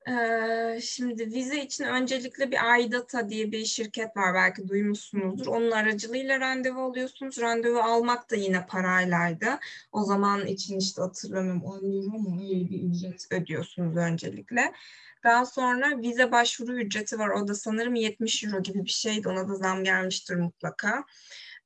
Ee, 0.09 0.79
şimdi 0.81 1.25
vize 1.25 1.63
için 1.63 1.83
öncelikle 1.83 2.51
bir 2.51 2.85
iData 2.85 3.29
diye 3.29 3.51
bir 3.51 3.65
şirket 3.65 4.17
var 4.17 4.33
belki 4.33 4.69
duymuşsunuzdur. 4.69 5.47
Onun 5.47 5.71
aracılığıyla 5.71 6.39
randevu 6.39 6.81
alıyorsunuz. 6.81 7.41
Randevu 7.41 7.79
almak 7.79 8.31
da 8.31 8.35
yine 8.35 8.65
paraylaydı. 8.65 9.47
O 9.91 10.03
zaman 10.03 10.45
için 10.45 10.77
işte 10.77 11.01
hatırlamıyorum 11.01 11.63
10 11.63 11.75
euro 11.75 12.19
mu 12.19 12.41
öyle 12.41 12.69
bir 12.69 12.83
ücret 12.83 13.27
ödüyorsunuz 13.31 13.97
öncelikle. 13.97 14.73
Daha 15.23 15.45
sonra 15.45 16.01
vize 16.01 16.31
başvuru 16.31 16.79
ücreti 16.79 17.19
var. 17.19 17.29
O 17.29 17.47
da 17.47 17.55
sanırım 17.55 17.95
70 17.95 18.43
euro 18.43 18.63
gibi 18.63 18.85
bir 18.85 18.89
şeydi. 18.89 19.29
Ona 19.29 19.49
da 19.49 19.55
zam 19.55 19.83
gelmiştir 19.83 20.35
mutlaka. 20.35 21.03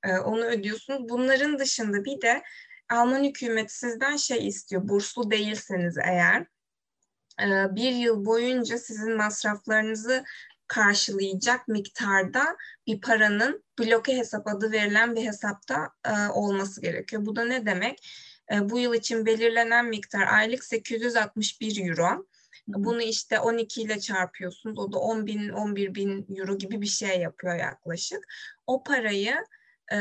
Ee, 0.03 0.17
onu 0.17 0.45
ödüyorsunuz. 0.45 1.10
Bunların 1.10 1.60
dışında 1.60 2.05
bir 2.05 2.22
de 2.22 2.43
Alman 2.89 3.24
hükümeti 3.24 3.77
sizden 3.77 4.17
şey 4.17 4.48
istiyor. 4.48 4.88
Burslu 4.89 5.31
değilseniz 5.31 5.98
eğer 5.98 6.45
e, 7.41 7.75
bir 7.75 7.91
yıl 7.91 8.25
boyunca 8.25 8.77
sizin 8.77 9.17
masraflarınızı 9.17 10.24
karşılayacak 10.67 11.67
miktarda 11.67 12.57
bir 12.88 13.01
paranın 13.01 13.63
bloke 13.79 14.17
hesap 14.17 14.48
adı 14.48 14.72
verilen 14.72 15.15
bir 15.15 15.25
hesapta 15.25 15.89
e, 16.05 16.27
olması 16.27 16.81
gerekiyor. 16.81 17.25
Bu 17.25 17.36
da 17.36 17.45
ne 17.45 17.65
demek? 17.65 18.10
E, 18.53 18.69
bu 18.69 18.79
yıl 18.79 18.93
için 18.93 19.25
belirlenen 19.25 19.86
miktar 19.86 20.27
aylık 20.27 20.63
861 20.63 21.89
euro. 21.89 22.25
Bunu 22.67 23.01
işte 23.01 23.39
12 23.39 23.82
ile 23.82 24.00
çarpıyorsunuz. 24.00 24.79
O 24.79 24.91
da 24.91 24.98
10 24.98 25.25
bin, 25.25 25.50
11 25.50 25.96
bin 25.96 26.25
euro 26.38 26.58
gibi 26.58 26.82
bir 26.82 26.88
şey 26.88 27.20
yapıyor 27.20 27.55
yaklaşık. 27.55 28.24
O 28.67 28.84
parayı 28.84 29.36
e, 29.91 29.98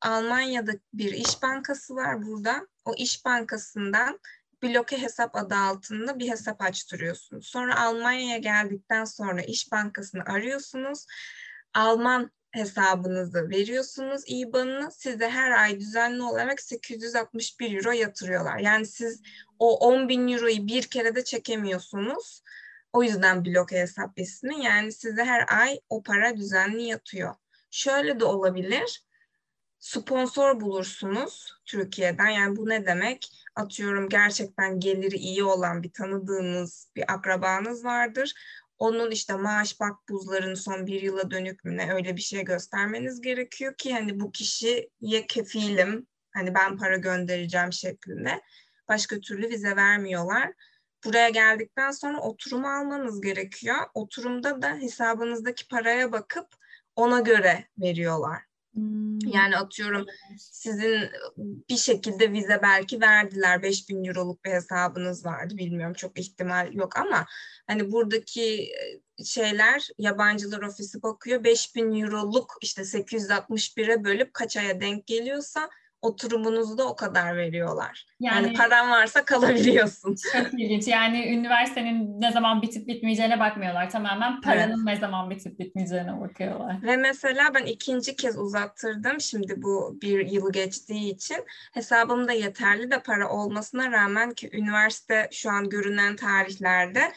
Almanya'da 0.00 0.72
bir 0.94 1.12
iş 1.12 1.42
bankası 1.42 1.94
var 1.94 2.26
burada. 2.26 2.66
O 2.84 2.94
iş 2.94 3.24
bankasından 3.24 4.20
bloke 4.62 5.02
hesap 5.02 5.36
adı 5.36 5.54
altında 5.54 6.18
bir 6.18 6.30
hesap 6.30 6.62
açtırıyorsunuz. 6.62 7.46
Sonra 7.46 7.80
Almanya'ya 7.80 8.38
geldikten 8.38 9.04
sonra 9.04 9.42
iş 9.42 9.72
bankasını 9.72 10.24
arıyorsunuz. 10.24 11.06
Alman 11.74 12.30
hesabınızı 12.56 13.50
veriyorsunuz 13.50 14.22
IBAN'ını 14.26 14.90
size 14.92 15.30
her 15.30 15.50
ay 15.50 15.80
düzenli 15.80 16.22
olarak 16.22 16.60
861 16.60 17.76
euro 17.76 17.92
yatırıyorlar. 17.92 18.58
Yani 18.58 18.86
siz 18.86 19.22
o 19.58 19.78
10 19.78 20.08
bin 20.08 20.28
euroyu 20.28 20.66
bir 20.66 20.82
kere 20.82 21.14
de 21.14 21.24
çekemiyorsunuz. 21.24 22.42
O 22.92 23.02
yüzden 23.02 23.44
bloke 23.44 23.80
hesap 23.80 24.18
ismi. 24.18 24.64
Yani 24.64 24.92
size 24.92 25.24
her 25.24 25.44
ay 25.48 25.80
o 25.88 26.02
para 26.02 26.36
düzenli 26.36 26.82
yatıyor. 26.82 27.34
Şöyle 27.70 28.20
de 28.20 28.24
olabilir. 28.24 29.04
Sponsor 29.78 30.60
bulursunuz 30.60 31.52
Türkiye'den. 31.64 32.28
Yani 32.28 32.56
bu 32.56 32.68
ne 32.68 32.86
demek? 32.86 33.28
Atıyorum 33.54 34.08
gerçekten 34.08 34.80
geliri 34.80 35.16
iyi 35.16 35.44
olan 35.44 35.82
bir 35.82 35.92
tanıdığınız 35.92 36.88
bir 36.96 37.12
akrabanız 37.12 37.84
vardır. 37.84 38.34
Onun 38.78 39.10
işte 39.10 39.34
maaş 39.34 39.80
bak 39.80 39.96
buzların 40.08 40.54
son 40.54 40.86
bir 40.86 41.02
yıla 41.02 41.30
dönük 41.30 41.64
mü 41.64 41.76
ne 41.76 41.92
öyle 41.92 42.16
bir 42.16 42.20
şey 42.20 42.44
göstermeniz 42.44 43.20
gerekiyor 43.20 43.74
ki 43.76 43.92
hani 43.94 44.20
bu 44.20 44.32
kişiye 44.32 45.26
kefilim 45.28 46.06
hani 46.30 46.54
ben 46.54 46.76
para 46.76 46.96
göndereceğim 46.96 47.72
şeklinde. 47.72 48.42
Başka 48.88 49.20
türlü 49.20 49.48
vize 49.48 49.76
vermiyorlar. 49.76 50.52
Buraya 51.04 51.28
geldikten 51.28 51.90
sonra 51.90 52.20
oturumu 52.20 52.68
almanız 52.68 53.20
gerekiyor. 53.20 53.76
Oturumda 53.94 54.62
da 54.62 54.74
hesabınızdaki 54.74 55.68
paraya 55.68 56.12
bakıp 56.12 56.46
ona 56.96 57.20
göre 57.20 57.64
veriyorlar. 57.78 58.42
Hmm. 58.76 59.18
Yani 59.26 59.56
atıyorum 59.56 60.06
sizin 60.38 61.10
bir 61.70 61.76
şekilde 61.76 62.32
vize 62.32 62.60
belki 62.62 63.00
verdiler 63.00 63.62
5000 63.62 64.04
euroluk 64.04 64.44
bir 64.44 64.50
hesabınız 64.50 65.26
vardı 65.26 65.56
bilmiyorum 65.56 65.94
çok 65.94 66.18
ihtimal 66.18 66.74
yok 66.74 66.96
ama 66.96 67.26
hani 67.66 67.92
buradaki 67.92 68.72
şeyler 69.24 69.88
yabancılar 69.98 70.62
ofisi 70.62 71.02
bakıyor 71.02 71.44
5000 71.44 72.02
euroluk 72.02 72.58
işte 72.62 72.82
861'e 72.82 74.04
bölüp 74.04 74.34
kaç 74.34 74.56
aya 74.56 74.80
denk 74.80 75.06
geliyorsa 75.06 75.70
oturumunuzu 76.06 76.78
da 76.78 76.88
o 76.88 76.96
kadar 76.96 77.36
veriyorlar. 77.36 78.06
Yani, 78.20 78.46
yani 78.46 78.56
paran 78.56 78.90
varsa 78.90 79.24
kalabiliyorsun. 79.24 80.16
Çok 80.32 80.60
ilginç. 80.60 80.88
Yani 80.88 81.26
üniversitenin 81.28 82.20
ne 82.20 82.32
zaman 82.32 82.62
bitip 82.62 82.88
bitmeyeceğine 82.88 83.40
bakmıyorlar. 83.40 83.90
Tamamen 83.90 84.40
paranın 84.40 84.84
evet. 84.84 84.84
ne 84.84 84.96
zaman 84.96 85.30
bitip 85.30 85.58
bitmeyeceğine 85.58 86.20
bakıyorlar. 86.20 86.82
Ve 86.82 86.96
mesela 86.96 87.54
ben 87.54 87.64
ikinci 87.64 88.16
kez 88.16 88.38
uzattırdım. 88.38 89.20
Şimdi 89.20 89.62
bu 89.62 89.98
bir 90.02 90.26
yıl 90.26 90.52
geçtiği 90.52 91.14
için 91.14 91.44
hesabımda 91.72 92.32
yeterli 92.32 92.90
de 92.90 93.02
para 93.02 93.28
olmasına 93.28 93.92
rağmen 93.92 94.30
ki 94.30 94.50
üniversite 94.52 95.28
şu 95.32 95.50
an 95.50 95.68
görünen 95.68 96.16
tarihlerde 96.16 97.12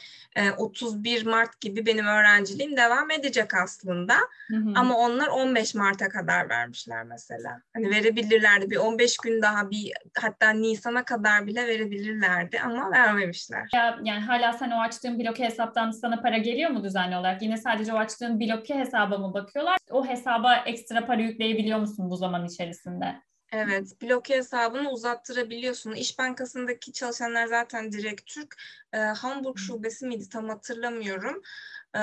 31 0.58 1.25
e, 1.25 1.29
Mart 1.29 1.62
gibi 1.62 1.86
benim 1.86 2.05
öğrenciliğim 2.05 2.77
devam 2.77 3.12
edecek 3.12 3.53
aslında. 3.53 4.17
Hı 4.48 4.58
hı. 4.58 4.74
Ama 4.75 4.98
onlar 4.98 5.27
15 5.27 5.75
Mart'a 5.75 6.10
kadar 6.10 6.50
vermişler 6.50 7.03
mesela. 7.03 7.62
Hani 7.74 7.89
verebilirlerdi 7.89 8.69
bir 8.69 8.77
15 8.79 9.17
gün 9.17 9.41
daha 9.41 9.69
bir 9.71 9.91
hatta 10.21 10.50
Nisan'a 10.50 11.05
kadar 11.05 11.48
bile 11.48 11.67
verebilirlerdi 11.67 12.59
ama 12.59 12.91
vermemişler. 12.91 13.69
Ya, 13.74 14.00
yani 14.03 14.19
hala 14.19 14.53
sen 14.53 14.71
o 14.71 14.79
açtığın 14.79 15.19
bloke 15.19 15.43
hesaptan 15.43 15.91
sana 15.91 16.21
para 16.21 16.38
geliyor 16.38 16.69
mu 16.69 16.83
düzenli 16.83 17.17
olarak? 17.17 17.41
Yine 17.41 17.57
sadece 17.57 17.93
o 17.93 17.98
açtığın 17.98 18.39
bloke 18.39 18.75
hesaba 18.75 19.17
mı 19.17 19.33
bakıyorlar? 19.33 19.77
O 19.91 20.05
hesaba 20.05 20.55
ekstra 20.55 21.05
para 21.05 21.21
yükleyebiliyor 21.21 21.79
musun 21.79 22.09
bu 22.09 22.15
zaman 22.15 22.45
içerisinde? 22.45 23.15
Evet, 23.51 24.01
bloke 24.01 24.36
hesabını 24.36 24.91
uzattırabiliyorsun. 24.91 25.91
İş 25.91 26.19
Bankası'ndaki 26.19 26.93
çalışanlar 26.93 27.48
zaten 27.48 27.91
direkt 27.91 28.25
Türk. 28.25 28.55
Ee, 28.93 28.98
Hamburg 28.98 29.57
şubesi 29.57 30.07
miydi 30.07 30.29
tam 30.29 30.50
hatırlamıyorum. 30.50 31.41
Ee, 31.96 32.00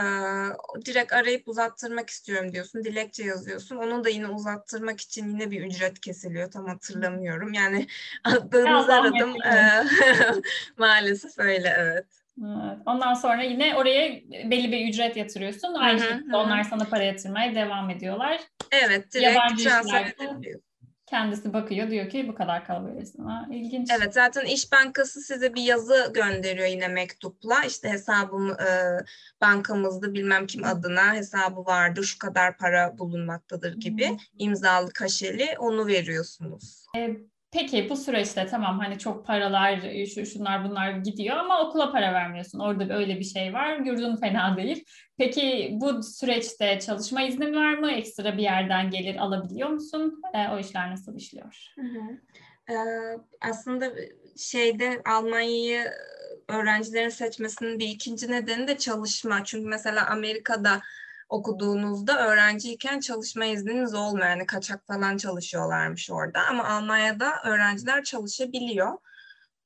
direkt 0.87 1.13
arayıp 1.13 1.49
uzattırmak 1.49 2.11
istiyorum 2.11 2.53
diyorsun. 2.53 2.85
Dilekçe 2.85 3.25
yazıyorsun. 3.25 3.77
Onu 3.77 4.05
da 4.05 4.09
yine 4.09 4.29
uzattırmak 4.29 5.01
için 5.01 5.29
yine 5.29 5.51
bir 5.51 5.67
ücret 5.67 6.01
kesiliyor. 6.01 6.51
Tam 6.51 6.67
hatırlamıyorum. 6.67 7.53
Yani 7.53 7.87
attığınızı 8.25 8.95
aradım. 8.95 9.35
Ee, 9.43 9.85
maalesef 10.79 11.39
öyle 11.39 11.75
evet. 11.79 12.07
Evet. 12.41 12.79
Ondan 12.87 13.15
sonra 13.15 13.43
yine 13.43 13.77
oraya 13.77 14.11
belli 14.51 14.73
bir 14.73 14.89
ücret 14.89 15.17
yatırıyorsun. 15.17 15.75
Aynı 15.75 16.01
şekilde 16.01 16.37
onlar 16.37 16.63
sana 16.63 16.85
para 16.85 17.03
yatırmaya 17.03 17.55
devam 17.55 17.91
ediyorlar. 17.91 18.41
Evet, 18.73 19.15
direkt 19.15 19.63
transfer 19.63 20.07
edebiliyorsun 20.07 20.66
kendisi 21.07 21.53
bakıyor 21.53 21.91
diyor 21.91 22.09
ki 22.09 22.29
bu 22.29 22.35
kadar 22.35 22.67
kalabilirsin. 22.67 23.25
Ha, 23.25 23.47
ilginç. 23.51 23.91
Evet 23.99 24.15
zaten 24.15 24.45
İş 24.45 24.73
Bankası 24.73 25.21
size 25.21 25.55
bir 25.55 25.63
yazı 25.63 26.11
gönderiyor 26.15 26.67
yine 26.67 26.89
mektupla. 26.89 27.65
İşte 27.65 27.89
hesabım 27.89 28.51
e, 28.51 28.99
bankamızda 29.41 30.15
bilmem 30.15 30.47
kim 30.47 30.65
adına 30.65 31.15
hesabı 31.15 31.61
vardır 31.67 32.05
şu 32.05 32.19
kadar 32.19 32.57
para 32.57 32.99
bulunmaktadır 32.99 33.77
gibi 33.77 34.17
imzalı 34.39 34.91
kaşeli 34.91 35.49
onu 35.59 35.87
veriyorsunuz. 35.87 36.87
E, 36.97 37.17
Peki 37.53 37.91
bu 37.91 37.97
süreçte 37.97 38.47
tamam 38.47 38.79
hani 38.79 38.99
çok 38.99 39.27
paralar 39.27 39.81
şu, 40.15 40.27
şunlar 40.27 40.69
bunlar 40.69 40.91
gidiyor 40.91 41.37
ama 41.37 41.61
okula 41.61 41.93
para 41.93 42.13
vermiyorsun. 42.13 42.59
Orada 42.59 42.97
öyle 42.97 43.19
bir 43.19 43.25
şey 43.25 43.55
var. 43.55 43.77
Yurdun 43.77 44.17
fena 44.17 44.57
değil. 44.57 44.85
Peki 45.19 45.71
bu 45.73 46.03
süreçte 46.03 46.79
çalışma 46.79 47.23
iznin 47.23 47.55
var 47.55 47.75
mı? 47.75 47.91
Ekstra 47.93 48.37
bir 48.37 48.43
yerden 48.43 48.91
gelir 48.91 49.17
alabiliyor 49.17 49.69
musun? 49.69 50.23
E, 50.35 50.49
o 50.49 50.59
işler 50.59 50.91
nasıl 50.91 51.17
işliyor? 51.17 51.73
Hı 51.75 51.83
hı. 51.83 52.21
Ee, 52.71 52.75
aslında 53.41 53.93
şeyde 54.37 55.03
Almanya'yı 55.05 55.91
öğrencilerin 56.49 57.09
seçmesinin 57.09 57.79
bir 57.79 57.89
ikinci 57.89 58.31
nedeni 58.31 58.69
de 58.69 58.79
çalışma. 58.79 59.45
Çünkü 59.45 59.69
mesela 59.69 60.07
Amerika'da 60.07 60.81
okuduğunuzda 61.29 62.27
öğrenciyken 62.29 63.01
çalışma 63.01 63.45
izniniz 63.45 63.95
olmuyor. 63.95 64.27
Yani 64.27 64.47
kaçak 64.47 64.87
falan 64.87 65.17
çalışıyorlarmış 65.17 66.11
orada. 66.11 66.41
Ama 66.51 66.65
Almanya'da 66.65 67.43
öğrenciler 67.45 68.05
çalışabiliyor. 68.05 68.99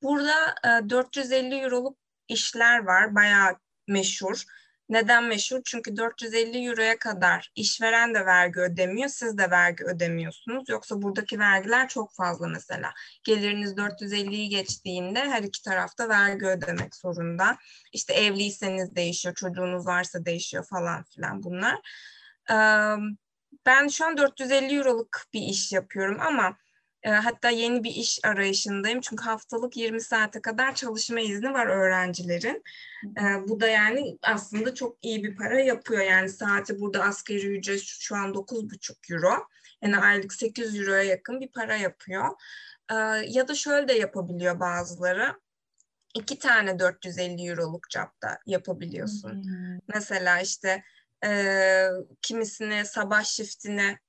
Burada 0.03 0.55
e, 0.85 0.89
450 0.89 1.55
euroluk 1.55 1.97
işler 2.27 2.83
var. 2.85 3.15
Bayağı 3.15 3.55
meşhur. 3.87 4.43
Neden 4.91 5.23
meşhur? 5.23 5.61
Çünkü 5.65 5.97
450 5.97 6.67
euroya 6.67 6.99
kadar 6.99 7.51
işveren 7.55 8.13
de 8.13 8.25
vergi 8.25 8.59
ödemiyor, 8.59 9.09
siz 9.09 9.37
de 9.37 9.51
vergi 9.51 9.83
ödemiyorsunuz. 9.83 10.69
Yoksa 10.69 11.01
buradaki 11.01 11.39
vergiler 11.39 11.89
çok 11.89 12.13
fazla 12.13 12.47
mesela. 12.47 12.93
Geliriniz 13.23 13.73
450'yi 13.73 14.49
geçtiğinde 14.49 15.19
her 15.19 15.43
iki 15.43 15.61
tarafta 15.61 16.09
vergi 16.09 16.45
ödemek 16.45 16.95
zorunda. 16.95 17.57
İşte 17.93 18.13
evliyseniz 18.13 18.95
değişiyor, 18.95 19.35
çocuğunuz 19.35 19.85
varsa 19.87 20.25
değişiyor 20.25 20.65
falan 20.65 21.03
filan 21.03 21.43
bunlar. 21.43 21.79
Ben 23.65 23.87
şu 23.87 24.05
an 24.05 24.17
450 24.17 24.77
euroluk 24.77 25.21
bir 25.33 25.41
iş 25.41 25.71
yapıyorum 25.71 26.17
ama 26.19 26.57
hatta 27.09 27.49
yeni 27.49 27.83
bir 27.83 27.91
iş 27.91 28.19
arayışındayım. 28.23 29.01
Çünkü 29.01 29.23
haftalık 29.23 29.77
20 29.77 30.01
saate 30.01 30.41
kadar 30.41 30.75
çalışma 30.75 31.19
izni 31.19 31.53
var 31.53 31.67
öğrencilerin. 31.67 32.63
E, 33.03 33.47
bu 33.47 33.61
da 33.61 33.67
yani 33.67 34.17
aslında 34.21 34.75
çok 34.75 34.97
iyi 35.01 35.23
bir 35.23 35.35
para 35.35 35.59
yapıyor. 35.59 36.01
Yani 36.01 36.29
saati 36.29 36.79
burada 36.79 37.03
asgari 37.03 37.57
ücret 37.57 37.81
şu 37.81 38.15
an 38.15 38.33
9,5 38.33 39.13
euro. 39.13 39.47
Yani 39.81 39.97
aylık 39.97 40.33
8 40.33 40.79
euroya 40.79 41.03
yakın 41.03 41.41
bir 41.41 41.47
para 41.47 41.75
yapıyor. 41.75 42.29
E, 42.91 42.95
ya 43.27 43.47
da 43.47 43.55
şöyle 43.55 43.87
de 43.87 43.93
yapabiliyor 43.93 44.59
bazıları. 44.59 45.39
İki 46.13 46.39
tane 46.39 46.79
450 46.79 47.49
euroluk 47.49 47.89
capta 47.89 48.39
yapabiliyorsun. 48.45 49.43
Hmm. 49.43 49.79
Mesela 49.87 50.41
işte 50.41 50.83
e, 51.25 51.87
kimisini 52.21 52.85
sabah 52.85 53.23
shiftine 53.23 53.99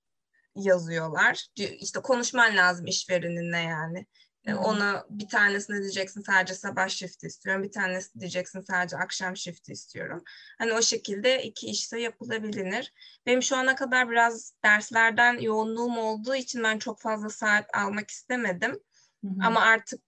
yazıyorlar. 0.56 1.46
İşte 1.56 2.00
konuşman 2.00 2.56
lazım 2.56 2.86
işvereninle 2.86 3.58
yani. 3.58 4.06
Hmm. 4.44 4.58
Ona 4.58 5.06
bir 5.10 5.28
tanesini 5.28 5.80
diyeceksin 5.80 6.20
sadece 6.20 6.54
sabah 6.54 6.88
shift 6.88 7.24
istiyorum. 7.24 7.62
Bir 7.62 7.72
tanesi 7.72 8.20
diyeceksin 8.20 8.60
sadece 8.60 8.96
akşam 8.96 9.36
shift 9.36 9.68
istiyorum. 9.68 10.22
Hani 10.58 10.72
o 10.72 10.82
şekilde 10.82 11.42
iki 11.42 11.66
işte 11.66 12.00
yapılabilir. 12.00 12.92
Benim 13.26 13.42
şu 13.42 13.56
ana 13.56 13.74
kadar 13.74 14.10
biraz 14.10 14.54
derslerden 14.64 15.38
yoğunluğum 15.38 15.98
olduğu 15.98 16.34
için 16.34 16.62
ben 16.62 16.78
çok 16.78 17.00
fazla 17.00 17.28
saat 17.28 17.76
almak 17.76 18.10
istemedim. 18.10 18.80
Hı 19.24 19.28
Ama 19.42 19.60
artık 19.60 20.00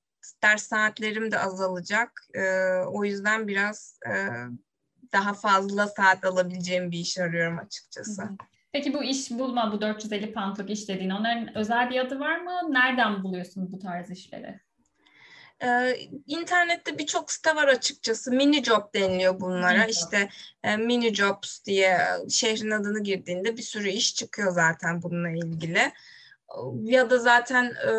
ders 0.42 0.62
saatlerim 0.62 1.30
de 1.30 1.38
azalacak. 1.38 2.10
Ee, 2.34 2.68
o 2.86 3.04
yüzden 3.04 3.48
biraz 3.48 3.98
e, 4.06 4.28
daha 5.12 5.34
fazla 5.34 5.88
saat 5.88 6.24
alabileceğim 6.24 6.90
bir 6.90 6.98
iş 6.98 7.18
arıyorum 7.18 7.58
açıkçası. 7.58 8.22
Hı 8.22 8.36
Peki 8.74 8.94
bu 8.94 9.04
iş 9.04 9.30
bulma, 9.30 9.72
bu 9.72 9.80
450 9.80 10.32
poundluk 10.32 10.70
iş 10.70 10.88
dediğin 10.88 11.10
onların 11.10 11.58
özel 11.58 11.90
bir 11.90 12.00
adı 12.00 12.20
var 12.20 12.40
mı? 12.40 12.60
Nereden 12.70 13.22
buluyorsun 13.22 13.72
bu 13.72 13.78
tarz 13.78 14.10
işleri? 14.10 14.60
Ee, 15.62 15.96
internette 16.26 16.98
birçok 16.98 17.32
site 17.32 17.56
var 17.56 17.68
açıkçası. 17.68 18.30
Mini 18.30 18.64
job 18.64 18.94
deniliyor 18.94 19.40
bunlara. 19.40 19.78
Mini 19.78 19.90
işte 19.90 20.28
e, 20.62 20.76
mini 20.76 21.14
jobs 21.14 21.64
diye 21.64 21.98
şehrin 22.30 22.70
adını 22.70 23.02
girdiğinde 23.02 23.56
bir 23.56 23.62
sürü 23.62 23.88
iş 23.88 24.14
çıkıyor 24.14 24.52
zaten 24.52 25.02
bununla 25.02 25.30
ilgili. 25.30 25.92
Ya 26.82 27.10
da 27.10 27.18
zaten 27.18 27.64
e, 27.64 27.92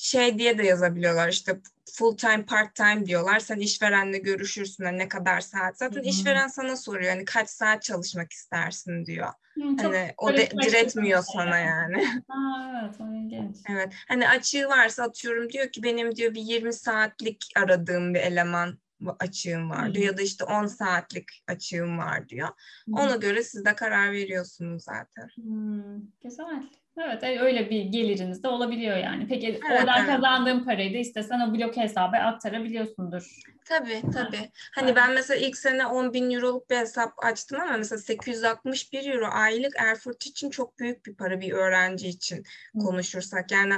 şey 0.00 0.38
diye 0.38 0.58
de 0.58 0.62
yazabiliyorlar 0.62 1.28
işte 1.28 1.60
full 1.92 2.16
time 2.16 2.44
part 2.44 2.74
time 2.74 3.06
diyorlar. 3.06 3.40
Sen 3.40 3.58
işverenle 3.58 4.18
görüşürsün 4.18 4.84
hani 4.84 4.98
ne 4.98 5.08
kadar 5.08 5.40
saat. 5.40 5.78
Zaten 5.78 6.00
Hı-hı. 6.00 6.08
işveren 6.08 6.48
sana 6.48 6.76
soruyor 6.76 7.10
hani 7.12 7.24
kaç 7.24 7.50
saat 7.50 7.82
çalışmak 7.82 8.32
istersin 8.32 9.06
diyor. 9.06 9.28
Hı, 9.54 9.62
hani 9.78 10.14
o 10.18 10.36
de, 10.36 10.50
diretmiyor 10.50 11.22
sana 11.22 11.58
yani. 11.58 11.96
Aa, 12.28 12.80
evet, 12.82 12.94
ilginç. 13.00 13.56
Evet. 13.68 13.92
Hani 14.08 14.28
açığı 14.28 14.68
varsa 14.68 15.02
atıyorum 15.02 15.50
diyor 15.50 15.68
ki 15.68 15.82
benim 15.82 16.16
diyor 16.16 16.34
bir 16.34 16.42
20 16.42 16.72
saatlik 16.72 17.44
aradığım 17.56 18.14
bir 18.14 18.20
eleman 18.20 18.78
açığım 19.18 19.70
var 19.70 19.94
diyor 19.94 20.06
ya 20.06 20.16
da 20.18 20.22
işte 20.22 20.44
10 20.44 20.66
saatlik 20.66 21.28
açığım 21.48 21.98
var 21.98 22.28
diyor. 22.28 22.48
Ona 22.92 23.16
göre 23.16 23.44
siz 23.44 23.64
de 23.64 23.74
karar 23.74 24.12
veriyorsunuz 24.12 24.84
zaten. 24.84 25.28
Hmm, 25.34 26.00
güzel. 26.22 26.62
Evet 27.04 27.24
e, 27.24 27.40
öyle 27.40 27.70
bir 27.70 27.82
geliriniz 27.82 28.42
de 28.42 28.48
olabiliyor 28.48 28.96
yani. 28.96 29.26
Peki 29.28 29.46
evet, 29.46 29.80
oradan 29.80 29.98
evet. 29.98 30.14
kazandığın 30.14 30.64
parayı 30.64 30.94
da 30.94 30.98
istesen 30.98 31.40
o 31.40 31.54
blok 31.54 31.76
hesaba 31.76 32.16
aktarabiliyorsundur. 32.16 33.40
Tabii 33.64 34.02
tabii. 34.12 34.50
Hani 34.74 34.86
evet. 34.86 34.96
ben 34.96 35.12
mesela 35.12 35.46
ilk 35.46 35.56
sene 35.56 35.86
10 35.86 36.12
bin 36.12 36.30
euroluk 36.30 36.70
bir 36.70 36.76
hesap 36.76 37.24
açtım 37.24 37.60
ama 37.60 37.76
mesela 37.76 37.98
861 37.98 39.06
euro 39.06 39.26
aylık 39.30 39.72
Erfurt 39.78 40.26
için 40.26 40.50
çok 40.50 40.78
büyük 40.78 41.06
bir 41.06 41.14
para 41.14 41.40
bir 41.40 41.52
öğrenci 41.52 42.08
için 42.08 42.44
konuşursak. 42.78 43.50
Yani 43.50 43.74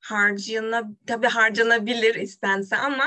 harcana 0.00 0.82
tabii 1.06 1.28
harcanabilir 1.28 2.14
istense 2.14 2.76
ama 2.76 3.06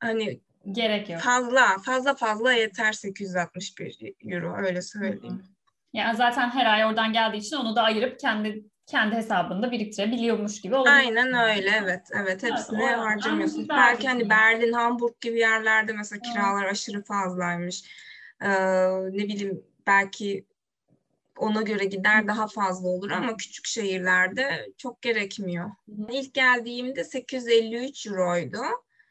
hani 0.00 0.40
gerek 0.72 1.10
yok. 1.10 1.20
Fazla 1.20 1.78
fazla 1.78 2.14
fazla 2.14 2.52
yeter 2.52 2.92
861 2.92 4.14
euro 4.32 4.56
öyle 4.56 4.82
söyleyeyim. 4.82 5.42
Hı-hı. 5.44 5.53
Yani 5.94 6.16
zaten 6.16 6.50
her 6.50 6.66
ay 6.66 6.84
oradan 6.84 7.12
geldiği 7.12 7.36
için 7.36 7.56
onu 7.56 7.76
da 7.76 7.82
ayırıp 7.82 8.20
kendi 8.20 8.64
kendi 8.86 9.16
hesabında 9.16 9.70
biriktirebiliyormuş 9.70 10.60
gibi 10.60 10.74
oluyor. 10.74 10.94
Aynen 10.94 11.34
öyle 11.34 11.70
evet 11.82 12.08
evet 12.12 12.42
hepsini 12.42 12.82
evet, 12.82 12.98
harcamıyorsun. 12.98 13.68
Belki 13.68 14.08
hani 14.08 14.30
Berlin, 14.30 14.72
Hamburg 14.72 15.20
gibi 15.20 15.38
yerlerde 15.38 15.92
mesela 15.92 16.22
kiralar 16.22 16.64
aşırı 16.64 17.04
fazlaymış. 17.04 17.84
Ee, 18.42 18.48
ne 19.10 19.24
bileyim 19.28 19.64
belki 19.86 20.44
ona 21.38 21.62
göre 21.62 21.84
gider 21.84 22.28
daha 22.28 22.46
fazla 22.46 22.88
olur 22.88 23.10
ama 23.10 23.36
küçük 23.36 23.66
şehirlerde 23.66 24.72
çok 24.78 25.02
gerekmiyor. 25.02 25.70
İlk 26.10 26.34
geldiğimde 26.34 27.04
853 27.04 28.06
euroydu. 28.06 28.62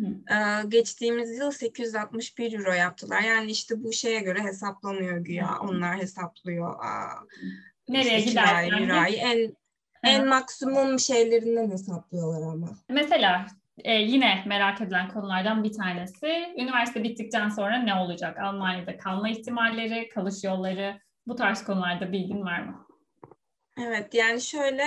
Ee, 0.05 0.67
geçtiğimiz 0.67 1.37
yıl 1.37 1.51
861 1.51 2.53
euro 2.53 2.71
yaptılar. 2.73 3.21
Yani 3.21 3.51
işte 3.51 3.83
bu 3.83 3.93
şeye 3.93 4.19
göre 4.19 4.43
hesaplanıyor 4.43 5.17
güya. 5.17 5.49
Onlar 5.61 5.97
hesaplıyor. 5.97 6.83
Aa, 6.85 7.27
Nereye 7.89 8.17
işte 8.19 8.29
gidersen. 8.29 9.07
En 9.13 9.55
en 10.03 10.27
maksimum 10.27 10.99
şeylerinden 10.99 11.71
hesaplıyorlar 11.71 12.53
ama. 12.53 12.69
Mesela 12.89 13.45
e, 13.77 13.93
yine 13.93 14.43
merak 14.45 14.81
edilen 14.81 15.09
konulardan 15.09 15.63
bir 15.63 15.73
tanesi 15.73 16.53
üniversite 16.57 17.03
bittikten 17.03 17.49
sonra 17.49 17.77
ne 17.77 17.95
olacak? 17.95 18.39
Almanya'da 18.39 18.97
kalma 18.97 19.29
ihtimalleri, 19.29 20.09
kalış 20.09 20.43
yolları 20.43 20.99
bu 21.27 21.35
tarz 21.35 21.63
konularda 21.63 22.11
bilgin 22.11 22.41
var 22.41 22.59
mı? 22.59 22.87
Evet 23.81 24.13
yani 24.13 24.41
şöyle 24.41 24.83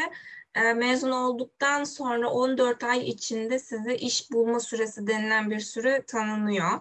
mezun 0.61 1.11
olduktan 1.11 1.85
sonra 1.85 2.31
14 2.31 2.85
ay 2.85 3.09
içinde 3.09 3.59
size 3.59 3.97
iş 3.97 4.31
bulma 4.33 4.61
süresi 4.61 5.07
denilen 5.07 5.51
bir 5.51 5.61
süre 5.61 6.03
tanınıyor. 6.07 6.81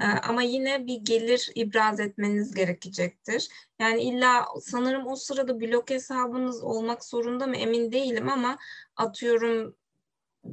E, 0.00 0.04
ama 0.04 0.42
yine 0.42 0.86
bir 0.86 0.96
gelir 0.96 1.50
ibraz 1.54 2.00
etmeniz 2.00 2.54
gerekecektir. 2.54 3.48
Yani 3.78 4.02
illa 4.02 4.46
sanırım 4.62 5.06
o 5.06 5.16
sırada 5.16 5.60
blok 5.60 5.90
hesabınız 5.90 6.62
olmak 6.62 7.04
zorunda 7.04 7.46
mı 7.46 7.56
emin 7.56 7.92
değilim 7.92 8.28
ama 8.28 8.58
atıyorum 8.96 9.76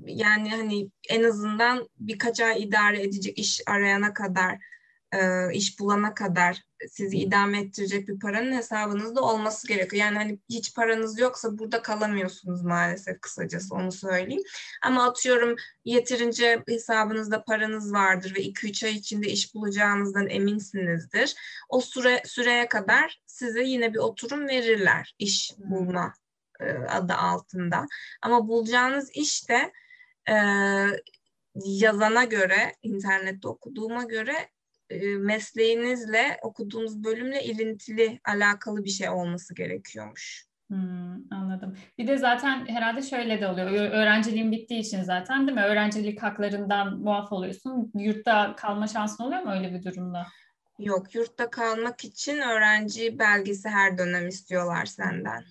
yani 0.05 0.49
hani 0.49 0.89
en 1.09 1.23
azından 1.23 1.89
birkaç 1.99 2.39
ay 2.39 2.63
idare 2.63 3.01
edecek 3.03 3.37
iş 3.37 3.61
arayana 3.67 4.13
kadar 4.13 4.57
e, 5.11 5.53
iş 5.53 5.79
bulana 5.79 6.13
kadar 6.13 6.63
sizi 6.89 7.17
idame 7.17 7.59
ettirecek 7.59 8.07
bir 8.07 8.19
paranın 8.19 8.53
hesabınızda 8.53 9.21
olması 9.21 9.67
gerekiyor. 9.67 10.05
Yani 10.05 10.17
hani 10.17 10.39
hiç 10.49 10.75
paranız 10.75 11.19
yoksa 11.19 11.57
burada 11.57 11.81
kalamıyorsunuz 11.81 12.61
maalesef 12.61 13.21
kısacası 13.21 13.75
onu 13.75 13.91
söyleyeyim. 13.91 14.43
Ama 14.83 15.05
atıyorum 15.05 15.55
yeterince 15.85 16.63
hesabınızda 16.67 17.43
paranız 17.43 17.93
vardır 17.93 18.35
ve 18.35 18.39
2-3 18.39 18.85
ay 18.85 18.91
içinde 18.91 19.29
iş 19.29 19.55
bulacağınızdan 19.55 20.29
eminsinizdir. 20.29 21.35
O 21.69 21.81
süre 21.81 22.21
süreye 22.25 22.67
kadar 22.67 23.21
size 23.25 23.63
yine 23.63 23.93
bir 23.93 23.99
oturum 23.99 24.47
verirler 24.47 25.15
iş 25.19 25.53
bulma 25.57 26.13
e, 26.59 26.71
adı 26.71 27.13
altında. 27.13 27.85
Ama 28.21 28.47
bulacağınız 28.47 29.09
iş 29.13 29.49
de 29.49 29.71
e, 30.29 30.35
yazana 31.55 32.23
göre, 32.23 32.75
internette 32.83 33.47
okuduğuma 33.47 34.03
göre 34.03 34.49
mesleğinizle 35.19 36.37
okuduğunuz 36.41 37.03
bölümle 37.03 37.43
ilintili 37.43 38.19
alakalı 38.25 38.83
bir 38.83 38.89
şey 38.89 39.09
olması 39.09 39.55
gerekiyormuş. 39.55 40.45
Hmm, 40.69 41.33
anladım. 41.33 41.75
Bir 41.97 42.07
de 42.07 42.17
zaten 42.17 42.65
herhalde 42.67 43.01
şöyle 43.01 43.41
de 43.41 43.47
oluyor. 43.47 43.67
Öğrenciliğin 43.67 44.51
bittiği 44.51 44.79
için 44.79 45.03
zaten 45.03 45.47
değil 45.47 45.57
mi? 45.57 45.63
Öğrencilik 45.63 46.23
haklarından 46.23 46.99
muaf 46.99 47.31
oluyorsun. 47.31 47.91
Yurtta 47.95 48.55
kalma 48.57 48.87
şansın 48.87 49.23
oluyor 49.23 49.41
mu 49.41 49.51
öyle 49.51 49.73
bir 49.73 49.83
durumda? 49.83 50.27
Yok, 50.79 51.15
yurtta 51.15 51.49
kalmak 51.49 52.05
için 52.05 52.37
öğrenci 52.37 53.19
belgesi 53.19 53.69
her 53.69 53.97
dönem 53.97 54.27
istiyorlar 54.27 54.85
senden. 54.85 55.43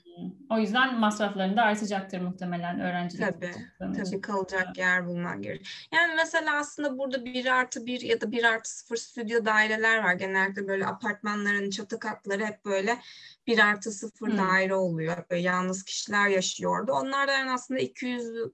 O 0.50 0.58
yüzden 0.58 0.98
masrafların 0.98 1.56
da 1.56 1.62
artacaktır 1.62 2.20
muhtemelen 2.20 2.80
öğrencilik. 2.80 3.26
Tabii, 3.26 3.52
tabii 3.78 4.20
kalacak 4.20 4.64
evet. 4.66 4.78
yer 4.78 5.06
bulman 5.06 5.42
gerek. 5.42 5.66
Yani 5.92 6.14
mesela 6.16 6.56
aslında 6.56 6.98
burada 6.98 7.24
bir 7.24 7.46
artı 7.46 7.86
bir 7.86 8.00
ya 8.00 8.20
da 8.20 8.32
bir 8.32 8.44
artı 8.44 8.70
sıfır 8.70 8.96
stüdyo 8.96 9.44
daireler 9.44 9.98
var. 9.98 10.14
Genellikle 10.14 10.68
böyle 10.68 10.86
apartmanların 10.86 11.70
çatı 11.70 11.98
katları 11.98 12.46
hep 12.46 12.64
böyle 12.64 12.98
bir 13.46 13.58
artı 13.58 13.90
sıfır 13.90 14.28
hmm. 14.28 14.38
daire 14.38 14.74
oluyor. 14.74 15.24
Böyle 15.30 15.42
yalnız 15.42 15.84
kişiler 15.84 16.28
yaşıyordu. 16.28 16.92
Onlar 16.92 17.28
da 17.28 17.32
yani 17.32 17.52
aslında 17.52 17.80
250 17.80 18.52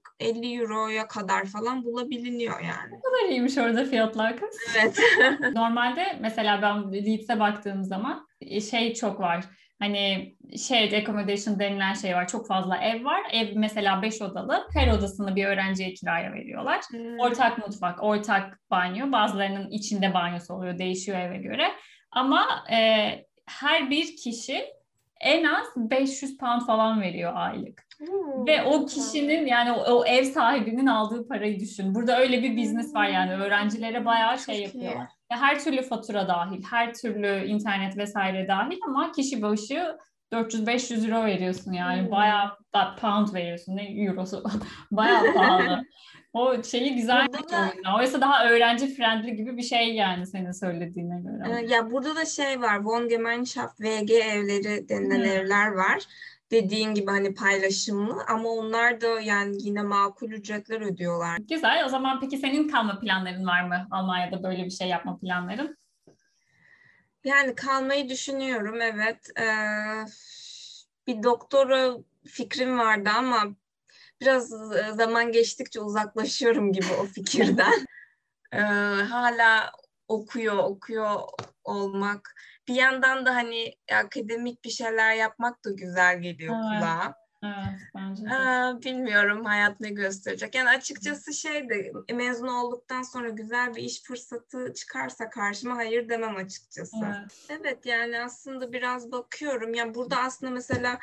euroya 0.59 1.07
kadar 1.07 1.45
falan 1.45 1.83
bulabiliniyor 1.83 2.59
yani. 2.59 2.91
Ne 2.91 2.99
kadar 3.01 3.29
iyiymiş 3.29 3.57
orada 3.57 3.85
fiyatlar 3.85 4.37
kız. 4.37 4.57
Evet. 4.81 4.99
Normalde 5.55 6.17
mesela 6.21 6.61
ben 6.61 6.93
Leeds'e 6.93 7.39
baktığım 7.39 7.83
zaman 7.83 8.27
e, 8.41 8.61
şey 8.61 8.93
çok 8.93 9.19
var 9.19 9.45
hani 9.79 10.35
shared 10.57 10.91
accommodation 10.91 11.59
denilen 11.59 11.93
şey 11.93 12.15
var. 12.15 12.27
Çok 12.27 12.47
fazla 12.47 12.77
ev 12.77 13.05
var. 13.05 13.21
Ev 13.31 13.47
mesela 13.55 14.01
beş 14.01 14.21
odalı. 14.21 14.67
Her 14.73 14.87
odasını 14.87 15.35
bir 15.35 15.45
öğrenciye 15.45 15.93
kiraya 15.93 16.33
veriyorlar. 16.33 16.81
Hmm. 16.91 17.19
Ortak 17.19 17.57
mutfak, 17.57 18.03
ortak 18.03 18.59
banyo. 18.71 19.11
Bazılarının 19.11 19.69
içinde 19.69 20.13
banyosu 20.13 20.53
oluyor. 20.53 20.77
Değişiyor 20.77 21.19
eve 21.19 21.37
göre. 21.37 21.71
Ama 22.11 22.45
e, 22.71 23.09
her 23.45 23.89
bir 23.89 24.15
kişi 24.15 24.65
en 25.21 25.43
az 25.43 25.65
500 25.75 26.37
pound 26.37 26.61
falan 26.61 27.01
veriyor 27.01 27.31
aylık. 27.35 27.87
Hmm. 27.97 28.47
Ve 28.47 28.63
o 28.63 28.85
kişinin 28.85 29.45
yani 29.45 29.71
o, 29.71 29.93
o 29.93 30.05
ev 30.05 30.23
sahibinin 30.23 30.85
aldığı 30.85 31.27
parayı 31.27 31.59
düşün. 31.59 31.95
Burada 31.95 32.19
öyle 32.19 32.43
bir 32.43 32.57
business 32.57 32.95
var 32.95 33.07
yani 33.07 33.31
öğrencilere 33.31 34.05
bayağı 34.05 34.39
şey 34.39 34.61
yapıyorlar 34.61 35.16
her 35.29 35.59
türlü 35.59 35.81
fatura 35.81 36.27
dahil, 36.27 36.63
her 36.71 36.93
türlü 36.93 37.45
internet 37.45 37.97
vesaire 37.97 38.47
dahil 38.47 38.77
ama 38.87 39.11
kişi 39.11 39.41
başı 39.41 39.97
400-500 40.33 41.07
euro 41.07 41.25
veriyorsun 41.25 41.71
yani. 41.71 42.01
Hmm. 42.01 42.11
Bayağı 42.11 42.51
pound 43.01 43.33
veriyorsun. 43.33 43.75
Ne 43.75 44.03
eurosu? 44.03 44.43
Bayağı 44.91 45.33
pahalı. 45.33 45.83
o 46.33 46.63
şeyi 46.63 46.95
güzel 46.95 47.27
bir 47.27 47.95
Oysa 47.99 48.21
daha 48.21 48.49
öğrenci 48.49 48.95
friendly 48.95 49.35
gibi 49.35 49.57
bir 49.57 49.63
şey 49.63 49.95
yani 49.95 50.27
senin 50.27 50.51
söylediğine 50.51 51.21
göre. 51.21 51.61
Ee, 51.61 51.65
ya 51.73 51.91
burada 51.91 52.15
da 52.15 52.25
şey 52.25 52.61
var. 52.61 52.83
Von 52.83 53.09
Gemeinschaft 53.09 53.81
VG 53.81 54.11
evleri 54.11 54.89
denilen 54.89 55.17
hmm. 55.17 55.25
evler 55.25 55.67
var 55.67 56.03
dediğin 56.51 56.93
gibi 56.93 57.11
hani 57.11 57.33
paylaşımlı 57.33 58.23
ama 58.27 58.49
onlar 58.49 59.01
da 59.01 59.21
yani 59.21 59.55
yine 59.59 59.81
makul 59.81 60.31
ücretler 60.31 60.81
ödüyorlar. 60.81 61.37
Güzel. 61.37 61.85
O 61.85 61.89
zaman 61.89 62.19
peki 62.19 62.37
senin 62.37 62.67
kalma 62.67 62.99
planların 62.99 63.45
var 63.45 63.67
mı 63.67 63.87
Almanya'da 63.91 64.43
böyle 64.43 64.65
bir 64.65 64.69
şey 64.69 64.87
yapma 64.87 65.19
planların? 65.19 65.77
Yani 67.23 67.55
kalmayı 67.55 68.09
düşünüyorum 68.09 68.81
evet. 68.81 69.29
Ee, 69.39 69.45
bir 71.07 71.23
doktora 71.23 71.97
fikrim 72.25 72.79
vardı 72.79 73.09
ama 73.17 73.43
biraz 74.21 74.49
zaman 74.95 75.31
geçtikçe 75.31 75.79
uzaklaşıyorum 75.79 76.73
gibi 76.73 76.87
o 77.01 77.05
fikirden. 77.05 77.85
ee, 78.53 78.57
hala 79.09 79.71
okuyor, 80.07 80.57
okuyor 80.57 81.19
olmak 81.63 82.35
bir 82.67 82.75
yandan 82.75 83.25
da 83.25 83.35
hani 83.35 83.73
akademik 83.93 84.63
bir 84.63 84.69
şeyler 84.69 85.15
yapmak 85.15 85.65
da 85.65 85.71
güzel 85.71 86.21
geliyor 86.21 86.55
evet. 86.55 86.79
kulağa. 86.79 87.15
Evet, 87.43 87.79
bence 87.95 88.25
de. 88.25 88.33
Aa, 88.33 88.81
bilmiyorum 88.81 89.45
hayat 89.45 89.79
ne 89.79 89.89
gösterecek. 89.89 90.55
Yani 90.55 90.69
açıkçası 90.69 91.33
şey 91.33 91.69
de 91.69 91.91
mezun 92.13 92.47
olduktan 92.47 93.01
sonra 93.01 93.29
güzel 93.29 93.75
bir 93.75 93.83
iş 93.83 94.03
fırsatı 94.03 94.73
çıkarsa 94.73 95.29
karşıma 95.29 95.75
hayır 95.75 96.09
demem 96.09 96.35
açıkçası. 96.35 96.97
Evet, 97.05 97.59
evet 97.61 97.85
yani 97.85 98.19
aslında 98.21 98.73
biraz 98.73 99.11
bakıyorum. 99.11 99.73
Yani 99.73 99.95
burada 99.95 100.17
aslında 100.17 100.51
mesela 100.51 100.99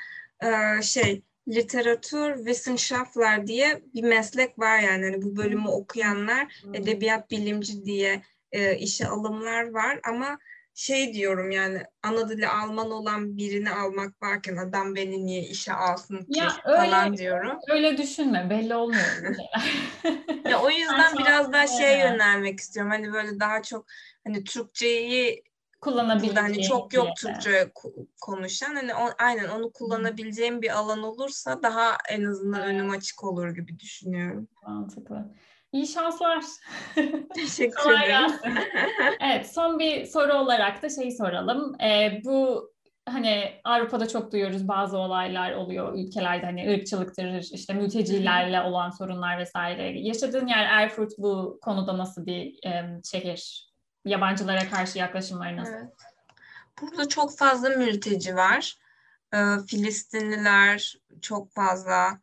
şey 0.83 1.23
literatür 1.49 2.37
Wissenschaftler 2.37 3.47
diye 3.47 3.83
bir 3.95 4.03
meslek 4.03 4.59
var 4.59 4.79
yani. 4.79 5.05
yani 5.05 5.23
bu 5.23 5.37
bölümü 5.37 5.69
okuyanlar 5.69 6.63
edebiyat 6.75 7.31
bilimci 7.31 7.85
diye 7.85 8.23
e, 8.53 8.77
işe 8.77 9.07
alımlar 9.07 9.71
var 9.71 10.01
ama 10.09 10.39
şey 10.75 11.15
diyorum 11.15 11.51
yani 11.51 11.83
ana 12.03 12.29
dili 12.29 12.49
Alman 12.49 12.91
olan 12.91 13.37
birini 13.37 13.71
almak 13.71 14.23
varken 14.23 14.57
adam 14.57 14.95
beni 14.95 15.27
niye 15.27 15.43
işe 15.43 15.73
alsın 15.73 16.19
ki 16.19 16.39
ya 16.39 16.53
öyle, 16.65 16.77
falan 16.77 17.17
diyorum. 17.17 17.59
Öyle 17.71 17.99
düşünme 17.99 18.51
belli 18.51 18.75
olmuyor 18.75 19.37
ya 20.51 20.61
o 20.63 20.71
yüzden 20.71 21.19
biraz 21.19 21.53
daha 21.53 21.67
şey 21.67 21.99
yönelmek 21.99 22.61
istiyorum. 22.61 22.93
Hani 22.93 23.13
böyle 23.13 23.41
daha 23.41 23.63
çok 23.63 23.87
hani 24.25 24.45
Türkçeyi 24.45 25.45
kullanabileceğim. 25.81 26.43
Hani 26.43 26.63
çok 26.63 26.95
yok. 26.95 27.09
Türkçe 27.17 27.73
konuşan 28.21 28.75
hani 28.75 28.95
o, 28.95 29.11
aynen 29.19 29.49
onu 29.49 29.73
kullanabileceğim 29.73 30.63
bir 30.63 30.79
alan 30.79 31.03
olursa 31.03 31.63
daha 31.63 31.99
en 32.11 32.25
azından 32.25 32.61
evet. 32.63 32.71
önüm 32.71 32.91
açık 32.91 33.25
olur 33.25 33.49
gibi 33.49 33.79
düşünüyorum. 33.79 34.49
Mantıklı. 34.67 35.35
İyi 35.75 35.87
şanslar. 35.87 36.45
Teşekkür 37.35 37.91
ederim. 37.91 38.33
evet 39.21 39.53
son 39.53 39.79
bir 39.79 40.05
soru 40.05 40.35
olarak 40.35 40.83
da 40.83 40.89
şey 40.89 41.11
soralım. 41.11 41.77
Ee, 41.81 42.21
bu 42.25 42.71
hani 43.09 43.61
Avrupa'da 43.65 44.09
çok 44.09 44.33
duyuyoruz 44.33 44.69
bazı 44.69 44.99
olaylar 44.99 45.53
oluyor 45.53 45.95
ülkelerde 45.99 46.47
hani 46.47 46.75
ırkçılıktır 46.75 47.53
işte 47.53 47.75
mültecilerle 47.75 48.61
olan 48.61 48.91
sorunlar 48.91 49.39
vesaire. 49.39 50.01
Yaşadığın 50.01 50.47
yer 50.47 50.65
Erfurt 50.65 51.13
bu 51.19 51.59
konuda 51.63 51.99
nasıl 51.99 52.27
bir 52.27 52.67
e, 52.67 53.01
şehir? 53.05 53.71
Yabancılara 54.05 54.71
karşı 54.71 54.99
yaklaşımları 54.99 55.57
nasıl? 55.57 55.73
Evet. 55.73 55.93
Burada 56.81 57.09
çok 57.09 57.39
fazla 57.39 57.69
mülteci 57.69 58.37
var. 58.37 58.79
e, 59.35 59.39
Filistinliler 59.67 60.97
çok 61.23 61.53
fazla, 61.53 62.21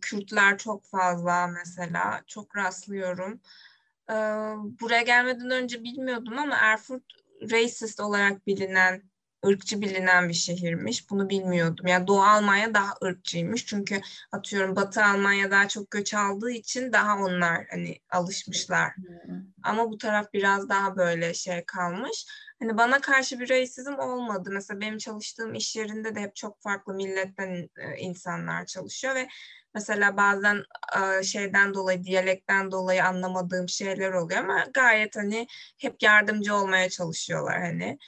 Kürtler 0.00 0.58
çok 0.58 0.84
fazla 0.84 1.46
mesela 1.46 2.22
çok 2.26 2.56
rastlıyorum. 2.56 3.40
Buraya 4.80 5.02
gelmeden 5.02 5.50
önce 5.50 5.84
bilmiyordum 5.84 6.38
ama 6.38 6.56
Erfurt 6.56 7.02
racist 7.42 8.00
olarak 8.00 8.46
bilinen 8.46 9.02
ırkçı 9.46 9.80
bilinen 9.80 10.28
bir 10.28 10.34
şehirmiş. 10.34 11.10
Bunu 11.10 11.30
bilmiyordum. 11.30 11.86
Yani 11.86 12.06
Doğu 12.06 12.22
Almanya 12.22 12.74
daha 12.74 12.94
ırkçıymış. 13.04 13.66
Çünkü 13.66 14.00
atıyorum 14.32 14.76
Batı 14.76 15.04
Almanya 15.04 15.50
daha 15.50 15.68
çok 15.68 15.90
göç 15.90 16.14
aldığı 16.14 16.50
için 16.50 16.92
daha 16.92 17.18
onlar 17.18 17.66
hani 17.70 17.98
alışmışlar. 18.10 18.92
Ama 19.62 19.90
bu 19.90 19.98
taraf 19.98 20.32
biraz 20.32 20.68
daha 20.68 20.96
böyle 20.96 21.34
şey 21.34 21.64
kalmış. 21.64 22.26
Hani 22.60 22.76
bana 22.76 23.00
karşı 23.00 23.40
bir 23.40 23.50
racism 23.50 23.94
olmadı. 23.98 24.50
Mesela 24.52 24.80
benim 24.80 24.98
çalıştığım 24.98 25.54
iş 25.54 25.76
yerinde 25.76 26.14
de 26.14 26.20
hep 26.20 26.36
çok 26.36 26.62
farklı 26.62 26.94
milletten 26.94 27.68
e, 27.78 27.96
insanlar 27.96 28.66
çalışıyor 28.66 29.14
ve 29.14 29.28
Mesela 29.74 30.16
bazen 30.16 30.64
şeyden 31.22 31.74
dolayı, 31.74 32.04
diyalekten 32.04 32.70
dolayı 32.70 33.04
anlamadığım 33.04 33.68
şeyler 33.68 34.12
oluyor 34.12 34.40
ama 34.40 34.64
gayet 34.74 35.16
hani 35.16 35.46
hep 35.78 36.02
yardımcı 36.02 36.54
olmaya 36.54 36.88
çalışıyorlar 36.88 37.60
hani. 37.60 37.98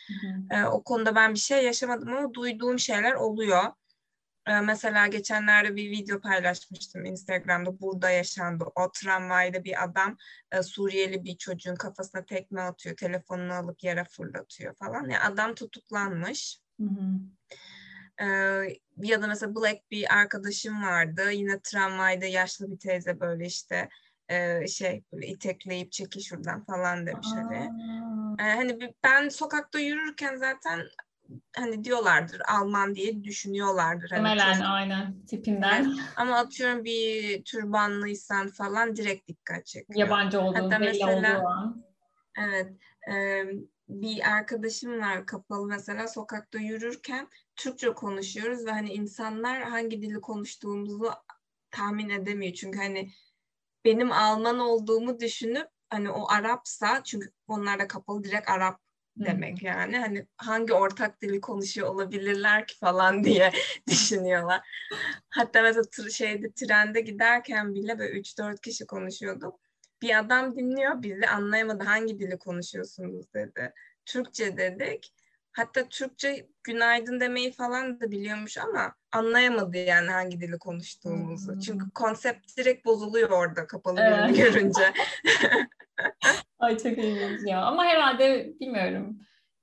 Hı 0.51 0.57
hı. 0.57 0.71
O 0.71 0.85
konuda 0.85 1.15
ben 1.15 1.35
bir 1.35 1.39
şey 1.39 1.65
yaşamadım 1.65 2.17
ama 2.17 2.35
duyduğum 2.35 2.79
şeyler 2.79 3.15
oluyor. 3.15 3.63
Mesela 4.65 5.07
geçenlerde 5.07 5.77
bir 5.77 5.91
video 5.91 6.21
paylaşmıştım 6.21 7.05
Instagram'da 7.05 7.81
burada 7.81 8.11
yaşandı. 8.11 8.65
O 8.75 8.93
tramvayda 8.93 9.65
bir 9.65 9.85
adam 9.85 10.17
Suriyeli 10.63 11.25
bir 11.25 11.37
çocuğun 11.37 11.75
kafasına 11.75 12.25
tekme 12.25 12.61
atıyor, 12.61 12.97
telefonunu 12.97 13.55
alıp 13.55 13.85
yere 13.85 14.05
fırlatıyor 14.05 14.75
falan. 14.75 15.03
Yani 15.03 15.19
adam 15.19 15.55
tutuklanmış. 15.55 16.59
Hı 16.81 16.87
hı. 16.87 17.21
Ee, 18.21 18.79
ya 18.97 19.23
da 19.23 19.27
mesela 19.27 19.55
Black 19.55 19.91
bir 19.91 20.15
arkadaşım 20.15 20.83
vardı. 20.83 21.33
Yine 21.33 21.61
tramvayda 21.61 22.27
yaşlı 22.27 22.73
bir 22.73 22.79
teyze 22.79 23.21
böyle 23.21 23.47
işte 23.47 23.89
e, 24.29 24.67
şey 24.67 25.05
böyle 25.13 25.27
itekleyip 25.27 25.93
çeki 25.93 26.23
şuradan 26.23 26.65
falan 26.65 27.07
demiş 27.07 27.29
hani. 27.35 27.71
Ee, 28.41 28.43
hani 28.43 28.95
ben 29.05 29.29
sokakta 29.29 29.79
yürürken 29.79 30.37
zaten 30.37 30.81
hani 31.57 31.85
diyorlardır 31.85 32.43
Alman 32.49 32.95
diye 32.95 33.25
düşünüyorlardır. 33.25 34.11
Hani 34.11 34.23
Temelen 34.23 34.55
çok... 34.55 34.66
aynen 34.66 35.27
tipinden. 35.27 35.95
Ama 36.16 36.37
atıyorum 36.37 36.85
bir 36.85 37.45
türbanlıysan 37.45 38.49
falan 38.49 38.97
direkt 38.97 39.29
dikkat 39.29 39.66
çekiyor. 39.66 39.99
Yabancı 39.99 40.40
olduğun 40.40 40.55
Hatta 40.55 40.81
belli 40.81 41.05
mesela, 41.05 41.38
olduğu 41.38 41.49
an. 41.49 41.85
Evet. 42.38 42.73
E, 43.12 43.45
bir 43.88 44.33
arkadaşım 44.33 45.01
var 45.01 45.27
kapalı 45.27 45.66
mesela 45.66 46.09
sokakta 46.09 46.59
yürürken 46.59 47.29
Türkçe 47.57 47.93
konuşuyoruz 47.93 48.66
ve 48.66 48.71
hani 48.71 48.93
insanlar 48.93 49.62
hangi 49.62 50.03
dili 50.03 50.21
konuştuğumuzu 50.21 51.11
tahmin 51.71 52.09
edemiyor. 52.09 52.53
Çünkü 52.53 52.79
hani 52.79 53.11
benim 53.85 54.12
Alman 54.12 54.59
olduğumu 54.59 55.21
düşünüp 55.21 55.69
hani 55.90 56.11
o 56.11 56.31
Arapsa 56.31 57.03
çünkü 57.05 57.31
onlar 57.49 57.79
da 57.79 57.88
kapalı 57.88 58.25
direkt 58.25 58.51
Arap 58.51 58.81
demek 59.16 59.62
yani. 59.62 59.99
Hani 59.99 60.27
hangi 60.37 60.73
ortak 60.73 61.23
dili 61.23 61.40
konuşuyor 61.40 61.88
olabilirler 61.88 62.66
ki 62.66 62.79
falan 62.79 63.25
diye 63.25 63.53
düşünüyorlar. 63.88 64.61
Hatta 65.29 65.62
mesela 65.62 66.11
şeyde 66.11 66.53
trende 66.53 67.01
giderken 67.01 67.75
bile 67.75 67.99
böyle 67.99 68.20
3-4 68.20 68.61
kişi 68.61 68.87
konuşuyorduk. 68.87 69.61
Bir 70.03 70.18
adam 70.18 70.57
dinliyor 70.57 71.03
bizi 71.03 71.27
anlayamadı 71.27 71.85
hangi 71.85 72.18
dili 72.18 72.38
konuşuyorsunuz 72.38 73.35
dedi. 73.35 73.73
Türkçe 74.07 74.57
dedik. 74.57 75.14
Hatta 75.53 75.88
Türkçe 75.88 76.49
günaydın 76.64 77.20
demeyi 77.20 77.53
falan 77.53 78.01
da 78.01 78.11
biliyormuş 78.11 78.59
ama 78.59 78.94
anlayamadı 79.12 79.77
yani 79.77 80.11
hangi 80.11 80.40
dili 80.40 80.59
konuştuğumuzu. 80.59 81.53
Hmm. 81.53 81.61
Çünkü 81.61 81.90
konsept 81.90 82.57
direkt 82.57 82.87
bozuluyor 82.87 83.31
orada 83.31 83.66
kapalı 83.66 84.01
evet. 84.01 84.37
görünce. 84.37 84.92
Ay 86.61 86.79
çok 86.79 86.99
ilginç 86.99 87.40
ya. 87.46 87.62
Ama 87.62 87.85
herhalde 87.85 88.53
bilmiyorum. 88.61 89.18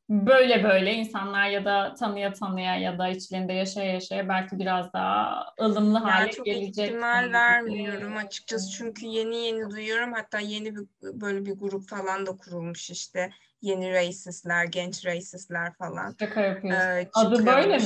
Böyle 0.10 0.64
böyle 0.64 0.94
insanlar 0.94 1.50
ya 1.50 1.66
da 1.66 1.94
tanıya 1.94 2.34
tanıya 2.34 2.76
ya 2.76 3.00
da 3.00 3.08
içlerinde 3.08 3.54
yaşaya 3.54 3.94
yaşaya 3.94 4.30
belki 4.30 4.60
biraz 4.60 4.94
daha 4.94 5.46
ılımlı 5.62 5.98
hale 5.98 6.22
yani 6.22 6.32
çok 6.32 6.46
gelecek. 6.46 6.88
ihtimal 6.90 7.32
vermiyorum 7.34 8.18
açıkçası. 8.18 8.72
Çünkü 8.72 9.06
yeni 9.06 9.38
yeni 9.38 9.70
duyuyorum. 9.70 10.14
Hatta 10.14 10.40
yeni 10.40 10.76
bir 10.76 10.82
böyle 11.02 11.46
bir 11.46 11.52
grup 11.52 11.90
falan 11.90 12.26
da 12.26 12.38
kurulmuş 12.38 12.90
işte 12.90 13.30
yeni 13.62 13.94
racistler, 13.94 14.66
genç 14.66 15.06
racistler 15.06 15.74
falan. 15.74 16.16
Şaka 16.20 16.42
yapıyorsun. 16.42 16.90
Ee, 16.90 17.10
adı 17.14 17.46
böyle 17.46 17.78
mi? 17.78 17.84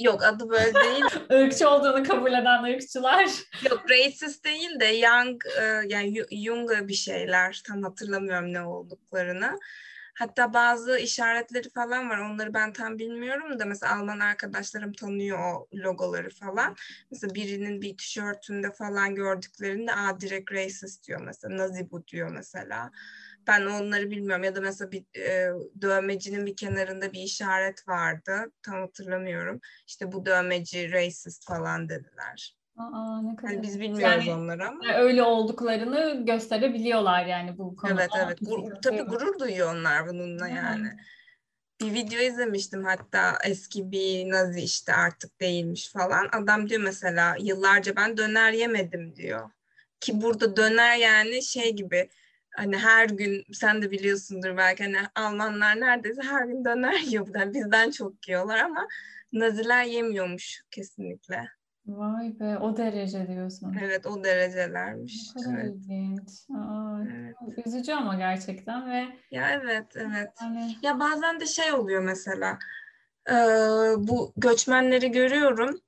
Yok 0.00 0.22
adı 0.22 0.48
böyle 0.48 0.74
değil. 0.74 1.04
Irkçı 1.30 1.68
olduğunu 1.68 2.04
kabul 2.04 2.32
eden 2.32 2.62
ırkçılar. 2.62 3.30
Yok 3.70 3.90
racist 3.90 4.44
değil 4.44 4.80
de 4.80 4.84
young 4.84 5.42
e, 5.60 5.62
yani 5.88 6.22
Jung'a 6.44 6.88
bir 6.88 6.94
şeyler 6.94 7.62
tam 7.66 7.82
hatırlamıyorum 7.82 8.52
ne 8.52 8.62
olduklarını. 8.62 9.58
Hatta 10.14 10.54
bazı 10.54 10.98
işaretleri 10.98 11.70
falan 11.70 12.10
var. 12.10 12.18
Onları 12.18 12.54
ben 12.54 12.72
tam 12.72 12.98
bilmiyorum 12.98 13.58
da 13.58 13.64
mesela 13.64 13.96
Alman 13.96 14.20
arkadaşlarım 14.20 14.92
tanıyor 14.92 15.38
o 15.38 15.68
logoları 15.74 16.30
falan. 16.30 16.76
Mesela 17.10 17.34
birinin 17.34 17.82
bir 17.82 17.96
tişörtünde 17.96 18.72
falan 18.72 19.14
gördüklerinde 19.14 19.92
a 19.92 20.20
direkt 20.20 20.52
racist 20.52 21.06
diyor 21.06 21.20
mesela. 21.20 21.56
Nazi 21.56 21.90
bu 21.90 22.06
diyor 22.06 22.30
mesela. 22.30 22.90
Ben 23.46 23.66
onları 23.66 24.10
bilmiyorum 24.10 24.44
ya 24.44 24.54
da 24.56 24.60
mesela 24.60 24.92
bir 24.92 25.04
e, 25.20 25.52
dövmecinin 25.80 26.46
bir 26.46 26.56
kenarında 26.56 27.12
bir 27.12 27.20
işaret 27.20 27.88
vardı. 27.88 28.52
Tam 28.62 28.80
hatırlamıyorum. 28.80 29.60
İşte 29.86 30.12
bu 30.12 30.26
dövmeci 30.26 30.92
racist 30.92 31.46
falan 31.46 31.88
dediler. 31.88 32.56
Aa, 32.76 33.22
ne 33.22 33.36
kadar. 33.36 33.52
Yani 33.52 33.62
biz 33.62 33.80
bilmiyoruz 33.80 34.26
yani, 34.26 34.40
onları 34.40 34.68
ama. 34.68 34.94
Öyle 34.94 35.22
olduklarını 35.22 36.26
gösterebiliyorlar 36.26 37.26
yani 37.26 37.58
bu 37.58 37.76
konuda. 37.76 38.02
Evet 38.02 38.10
evet. 38.24 38.38
Gur, 38.40 38.72
tabii 38.82 39.02
gurur 39.02 39.38
duyuyor 39.38 39.74
onlar 39.74 40.08
bununla 40.08 40.48
yani. 40.48 40.88
Bir 41.80 41.94
video 41.94 42.20
izlemiştim 42.20 42.84
hatta 42.84 43.38
eski 43.44 43.90
bir 43.90 44.30
nazi 44.30 44.60
işte 44.60 44.94
artık 44.94 45.40
değilmiş 45.40 45.92
falan. 45.92 46.28
Adam 46.32 46.68
diyor 46.68 46.80
mesela 46.80 47.36
yıllarca 47.40 47.96
ben 47.96 48.16
döner 48.16 48.52
yemedim 48.52 49.16
diyor. 49.16 49.50
Ki 50.00 50.22
burada 50.22 50.56
döner 50.56 50.96
yani 50.96 51.42
şey 51.42 51.72
gibi 51.72 52.08
hani 52.56 52.76
her 52.76 53.08
gün 53.08 53.44
sen 53.52 53.82
de 53.82 53.90
biliyorsundur 53.90 54.56
belki 54.56 54.84
hani 54.84 54.96
Almanlar 55.14 55.80
neredeyse 55.80 56.22
her 56.22 56.46
gün 56.46 56.64
döner 56.64 57.00
yiyor. 57.00 57.28
Yani 57.34 57.54
bizden 57.54 57.90
çok 57.90 58.28
yiyorlar 58.28 58.58
ama 58.58 58.88
Naziler 59.32 59.84
yemiyormuş 59.84 60.62
kesinlikle. 60.70 61.48
Vay 61.86 62.40
be 62.40 62.58
o 62.58 62.76
derece 62.76 63.28
diyorsun. 63.28 63.76
Evet 63.82 64.06
o 64.06 64.24
derecelermiş. 64.24 65.14
Ne 65.36 65.42
kadar 65.42 65.58
evet. 65.58 65.74
ilginç. 65.74 66.30
Aa, 66.56 67.00
evet. 67.12 67.66
Üzücü 67.66 67.92
ama 67.92 68.14
gerçekten 68.14 68.90
ve 68.90 69.06
ya 69.30 69.50
evet 69.50 69.86
evet. 69.96 70.30
Yani... 70.42 70.76
Ya 70.82 71.00
bazen 71.00 71.40
de 71.40 71.46
şey 71.46 71.72
oluyor 71.72 72.02
mesela 72.02 72.58
e, 73.30 73.34
bu 73.98 74.32
göçmenleri 74.36 75.10
görüyorum 75.10 75.80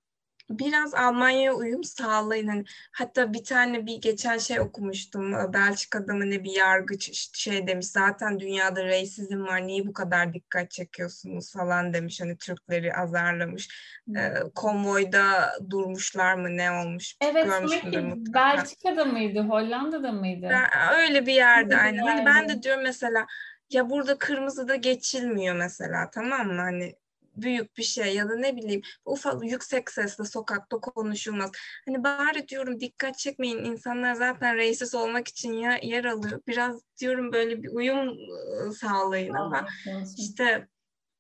biraz 0.51 0.95
Almanya'ya 0.95 1.53
uyum 1.55 1.85
sağlayın. 1.85 2.49
Hani, 2.49 2.65
hatta 2.93 3.33
bir 3.33 3.45
tane 3.45 3.87
bir 3.87 4.01
geçen 4.01 4.39
şey 4.39 4.61
okumuştum. 4.61 5.53
Belçika'da 5.53 6.15
mı 6.15 6.31
ne 6.31 6.45
bir 6.45 6.51
yargıç 6.51 7.31
şey 7.37 7.67
demiş. 7.67 7.87
Zaten 7.87 8.41
dünyada 8.41 8.85
reisizm 8.85 9.47
var. 9.47 9.67
Niye 9.67 9.87
bu 9.87 9.93
kadar 9.93 10.35
dikkat 10.35 10.71
çekiyorsunuz 10.71 11.53
falan 11.53 11.95
demiş. 11.95 12.21
Hani 12.21 12.37
Türkleri 12.37 12.95
azarlamış. 12.95 13.69
Ee, 14.17 14.35
konvoyda 14.55 15.53
durmuşlar 15.71 16.35
mı 16.35 16.57
ne 16.57 16.71
olmuş? 16.71 17.17
Evet 17.21 17.47
sanki 17.47 18.15
Belçika'da 18.35 19.05
mıydı? 19.05 19.41
Hollanda'da 19.41 20.13
mıydı? 20.13 20.49
Ben, 20.51 20.99
öyle 20.99 21.27
bir 21.27 21.35
yerde 21.35 21.77
aynen. 21.77 22.07
Hani 22.07 22.27
ben 22.27 22.49
de 22.49 22.63
diyorum 22.63 22.83
mesela 22.83 23.27
ya 23.71 23.91
burada 23.91 24.19
kırmızıda 24.19 24.75
geçilmiyor 24.75 25.57
mesela 25.57 26.11
tamam 26.11 26.47
mı? 26.47 26.61
Hani 26.61 26.95
büyük 27.37 27.77
bir 27.77 27.83
şey 27.83 28.15
ya 28.15 28.29
da 28.29 28.37
ne 28.37 28.57
bileyim 28.57 28.83
ufak 29.05 29.45
yüksek 29.45 29.91
sesle 29.91 30.25
sokakta 30.25 30.81
konuşulmaz. 30.81 31.51
Hani 31.87 32.05
bari 32.05 32.49
diyorum 32.49 32.81
dikkat 32.81 33.19
çekmeyin 33.19 33.65
insanlar 33.65 34.15
zaten 34.15 34.57
reissiz 34.57 34.95
olmak 34.95 35.29
için 35.29 35.53
ya, 35.53 35.79
yer 35.83 36.05
alıyor. 36.05 36.41
Biraz 36.47 36.83
diyorum 37.01 37.33
böyle 37.33 37.63
bir 37.63 37.69
uyum 37.69 38.17
sağlayın 38.73 39.35
ama 39.35 39.67
işte 40.19 40.69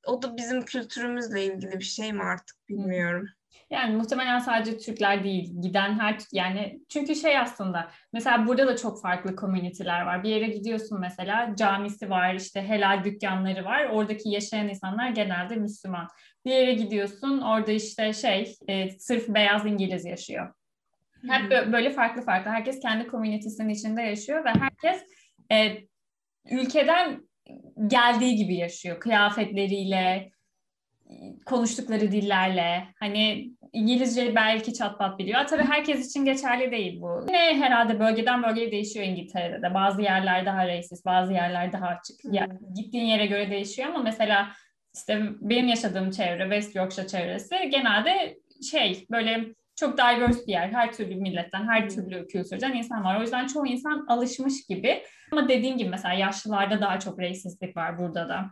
o 0.07 0.23
da 0.23 0.37
bizim 0.37 0.65
kültürümüzle 0.65 1.45
ilgili 1.45 1.79
bir 1.79 1.85
şey 1.85 2.13
mi 2.13 2.23
artık 2.23 2.69
bilmiyorum. 2.69 3.29
Yani 3.71 3.97
muhtemelen 3.97 4.39
sadece 4.39 4.79
Türkler 4.79 5.25
değil, 5.25 5.53
giden 5.63 5.99
her 5.99 6.19
yani 6.33 6.81
çünkü 6.89 7.15
şey 7.15 7.39
aslında 7.39 7.91
mesela 8.13 8.47
burada 8.47 8.67
da 8.67 8.77
çok 8.77 9.03
farklı 9.03 9.37
komüniteler 9.37 10.03
var. 10.03 10.23
Bir 10.23 10.29
yere 10.29 10.47
gidiyorsun 10.47 11.01
mesela 11.01 11.55
camisi 11.57 12.11
var, 12.11 12.35
işte 12.35 12.63
helal 12.63 13.05
dükkanları 13.05 13.65
var. 13.65 13.85
Oradaki 13.85 14.29
yaşayan 14.29 14.69
insanlar 14.69 15.09
genelde 15.09 15.57
Müslüman. 15.57 16.09
Bir 16.45 16.51
yere 16.51 16.75
gidiyorsun 16.75 17.41
orada 17.41 17.73
işte 17.73 18.13
şey 18.13 18.55
e, 18.69 18.91
sırf 18.91 19.29
beyaz 19.29 19.67
İngiliz 19.67 20.05
yaşıyor. 20.05 20.55
Hep 21.29 21.73
böyle 21.73 21.91
farklı 21.91 22.23
farklı. 22.23 22.51
Herkes 22.51 22.81
kendi 22.81 23.07
komünitesinin 23.07 23.69
içinde 23.69 24.03
yaşıyor 24.03 24.45
ve 24.45 24.49
herkes 24.49 25.03
e, 25.53 25.77
ülkeden 26.51 27.29
geldiği 27.87 28.37
gibi 28.37 28.55
yaşıyor. 28.55 29.01
Kıyafetleriyle, 29.01 30.31
konuştukları 31.47 32.13
dillerle 32.13 32.85
hani 33.01 33.51
İngilizce 33.73 34.35
belki 34.35 34.75
çat 34.75 34.99
pat 34.99 35.19
biliyor. 35.19 35.47
Tabii 35.47 35.63
herkes 35.63 36.11
için 36.11 36.25
geçerli 36.25 36.71
değil 36.71 37.01
bu. 37.01 37.25
Yine 37.29 37.39
herhalde 37.39 38.01
bölgeden 38.01 38.43
bölgeye 38.43 38.73
değişiyor 38.73 39.07
İngiltere'de 39.07 39.63
de. 39.63 39.75
Bazı 39.75 40.03
yerler 40.03 40.47
daha 40.47 40.69
racist, 40.69 41.07
bazı 41.07 41.33
yerler 41.33 41.73
daha 41.73 41.87
açık. 41.87 42.25
Hmm. 42.25 42.33
Ya, 42.33 42.49
gittiğin 42.75 43.05
yere 43.05 43.27
göre 43.27 43.51
değişiyor 43.51 43.89
ama 43.89 44.03
mesela 44.03 44.49
işte 44.97 45.23
benim 45.41 45.69
yaşadığım 45.69 46.11
çevre 46.11 46.43
West 46.43 46.77
Yorkshire 46.77 47.07
çevresi 47.07 47.71
genelde 47.71 48.37
şey 48.71 49.07
böyle 49.11 49.47
çok 49.77 49.99
diverse 49.99 50.47
bir 50.47 50.53
yer. 50.53 50.69
Her 50.69 50.93
türlü 50.93 51.15
milletten, 51.15 51.69
her 51.69 51.89
türlü 51.89 52.27
kültürden 52.27 52.73
insan 52.73 53.05
var. 53.05 53.19
O 53.19 53.23
yüzden 53.23 53.47
çoğu 53.47 53.67
insan 53.67 54.07
alışmış 54.09 54.67
gibi. 54.69 55.03
Ama 55.33 55.49
dediğim 55.49 55.77
gibi 55.79 55.89
mesela 55.89 56.15
yaşlılarda 56.15 56.81
daha 56.81 57.01
çok 57.01 57.21
racistlik 57.21 57.77
var 57.77 57.99
burada 57.99 58.29
da. 58.29 58.45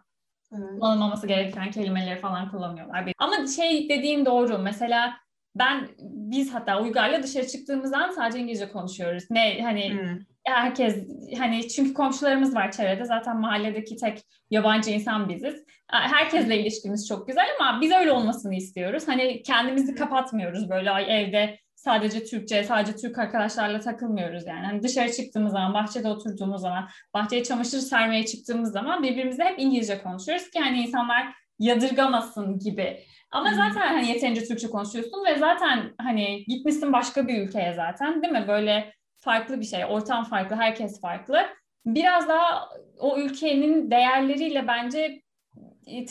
Evet. 0.58 0.80
Kullanılmaması 0.80 1.26
gereken 1.26 1.70
kelimeleri 1.70 2.20
falan 2.20 2.50
kullanıyorlar. 2.50 3.12
Ama 3.18 3.46
şey 3.46 3.88
dediğim 3.88 4.26
doğru. 4.26 4.58
Mesela 4.58 5.14
ben 5.56 5.88
biz 6.00 6.54
hatta 6.54 6.80
Uygar'la 6.80 7.22
dışarı 7.22 7.46
çıktığımızdan 7.46 8.10
sadece 8.10 8.38
İngilizce 8.38 8.68
konuşuyoruz. 8.68 9.24
Ne 9.30 9.62
hani 9.62 9.92
hmm. 9.92 10.18
herkes 10.44 11.08
hani 11.38 11.68
çünkü 11.68 11.94
komşularımız 11.94 12.54
var 12.54 12.72
çevrede. 12.72 13.04
Zaten 13.04 13.40
mahalledeki 13.40 13.96
tek 13.96 14.22
yabancı 14.50 14.90
insan 14.90 15.28
biziz. 15.28 15.64
Herkesle 15.88 16.60
ilişkimiz 16.60 17.08
çok 17.08 17.28
güzel 17.28 17.46
ama 17.60 17.80
biz 17.80 17.92
öyle 17.92 18.12
olmasını 18.12 18.54
istiyoruz. 18.54 19.08
Hani 19.08 19.42
kendimizi 19.42 19.94
kapatmıyoruz 19.94 20.70
böyle 20.70 20.90
ay 20.90 21.22
evde 21.22 21.58
sadece 21.84 22.24
Türkçe, 22.24 22.64
sadece 22.64 22.96
Türk 22.96 23.18
arkadaşlarla 23.18 23.80
takılmıyoruz 23.80 24.46
yani. 24.46 24.66
Hani 24.66 24.82
dışarı 24.82 25.12
çıktığımız 25.12 25.52
zaman, 25.52 25.74
bahçede 25.74 26.08
oturduğumuz 26.08 26.60
zaman, 26.60 26.88
bahçeye 27.14 27.44
çamaşır 27.44 27.78
sermeye 27.78 28.26
çıktığımız 28.26 28.72
zaman 28.72 29.02
birbirimizle 29.02 29.44
hep 29.44 29.58
İngilizce 29.58 30.02
konuşuyoruz 30.02 30.50
ki 30.50 30.60
hani 30.60 30.78
insanlar 30.78 31.34
yadırgamasın 31.58 32.58
gibi. 32.58 33.00
Ama 33.30 33.50
hmm. 33.50 33.56
zaten 33.56 33.88
hani 33.88 34.08
yeterince 34.08 34.44
Türkçe 34.44 34.70
konuşuyorsun 34.70 35.24
ve 35.26 35.38
zaten 35.38 35.94
hani 35.98 36.44
gitmişsin 36.44 36.92
başka 36.92 37.28
bir 37.28 37.42
ülkeye 37.42 37.74
zaten 37.74 38.22
değil 38.22 38.32
mi? 38.32 38.44
Böyle 38.48 38.92
farklı 39.16 39.60
bir 39.60 39.66
şey, 39.66 39.84
ortam 39.84 40.24
farklı, 40.24 40.56
herkes 40.56 41.00
farklı. 41.00 41.38
Biraz 41.86 42.28
daha 42.28 42.68
o 42.98 43.18
ülkenin 43.18 43.90
değerleriyle 43.90 44.66
bence 44.68 45.22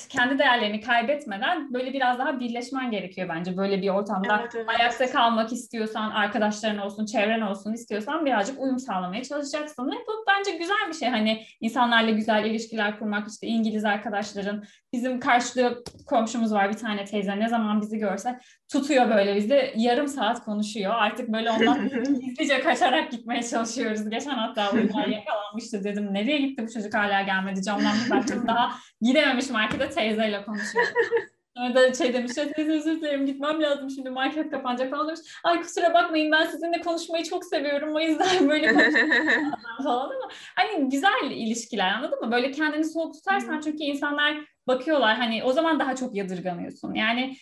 kendi 0.09 0.39
değerlerini 0.39 0.81
kaybetmeden 0.81 1.73
böyle 1.73 1.93
biraz 1.93 2.19
daha 2.19 2.39
birleşmen 2.39 2.91
gerekiyor 2.91 3.29
bence 3.29 3.57
böyle 3.57 3.81
bir 3.81 3.89
ortamda. 3.89 4.39
Evet, 4.41 4.51
evet. 4.55 4.69
Ayakta 4.79 5.11
kalmak 5.11 5.53
istiyorsan, 5.53 6.11
arkadaşların 6.11 6.77
olsun, 6.77 7.05
çevren 7.05 7.41
olsun 7.41 7.73
istiyorsan 7.73 8.25
birazcık 8.25 8.61
uyum 8.61 8.79
sağlamaya 8.79 9.23
çalışacaksın. 9.23 9.87
Ve 9.87 9.95
bu 10.07 10.25
bence 10.27 10.51
güzel 10.57 10.87
bir 10.87 10.93
şey. 10.93 11.09
Hani 11.09 11.43
insanlarla 11.61 12.11
güzel 12.11 12.45
ilişkiler 12.45 12.99
kurmak, 12.99 13.27
işte 13.27 13.47
İngiliz 13.47 13.85
arkadaşların. 13.85 14.63
Bizim 14.93 15.19
karşıda 15.19 15.73
komşumuz 16.05 16.53
var 16.53 16.69
bir 16.69 16.77
tane 16.77 17.05
teyze. 17.05 17.39
Ne 17.39 17.49
zaman 17.49 17.81
bizi 17.81 17.97
görse 17.97 18.39
tutuyor 18.71 19.09
böyle 19.09 19.35
bizi. 19.35 19.73
Yarım 19.75 20.07
saat 20.07 20.45
konuşuyor. 20.45 20.93
Artık 20.95 21.29
böyle 21.29 21.51
ondan 21.51 21.89
gizlice 22.19 22.59
kaçarak 22.59 23.11
gitmeye 23.11 23.43
çalışıyoruz. 23.43 24.09
Geçen 24.09 24.31
hatta 24.31 24.71
uygar 24.71 25.07
yakalanmıştı 25.07 25.83
dedim. 25.83 26.13
Nereye 26.13 26.37
gitti 26.37 26.63
bu 26.67 26.73
çocuk 26.73 26.93
hala 26.93 27.21
gelmedi. 27.21 27.63
Camdan 27.63 27.93
bir 28.05 28.11
baktım 28.11 28.47
daha 28.47 28.71
gidememiş 29.01 29.49
markete 29.63 29.89
teyzeyle 29.89 30.45
konuşuyor. 30.45 30.85
Sonra 31.57 31.75
da 31.75 31.93
şey 31.93 32.13
demiş, 32.13 32.31
teyze 32.33 32.71
özür 32.71 33.01
dilerim 33.01 33.25
gitmem 33.25 33.61
lazım 33.61 33.89
şimdi 33.89 34.09
market 34.09 34.51
kapanacak 34.51 34.91
falan 34.91 35.07
demiş. 35.07 35.19
Ay 35.43 35.61
kusura 35.61 35.93
bakmayın 35.93 36.31
ben 36.31 36.45
sizinle 36.45 36.81
konuşmayı 36.81 37.23
çok 37.23 37.45
seviyorum 37.45 37.95
o 37.95 37.99
yüzden 37.99 38.49
böyle 38.49 38.73
falan 39.83 40.05
ama 40.05 40.29
hani 40.55 40.89
güzel 40.89 41.31
ilişkiler 41.31 41.93
anladın 41.93 42.19
mı? 42.19 42.31
Böyle 42.31 42.51
kendini 42.51 42.85
soğuk 42.85 43.13
tutarsan 43.13 43.59
çünkü 43.59 43.83
insanlar 43.83 44.37
bakıyorlar 44.67 45.15
hani 45.15 45.43
o 45.43 45.51
zaman 45.51 45.79
daha 45.79 45.95
çok 45.95 46.15
yadırganıyorsun. 46.15 46.93
Yani 46.93 47.35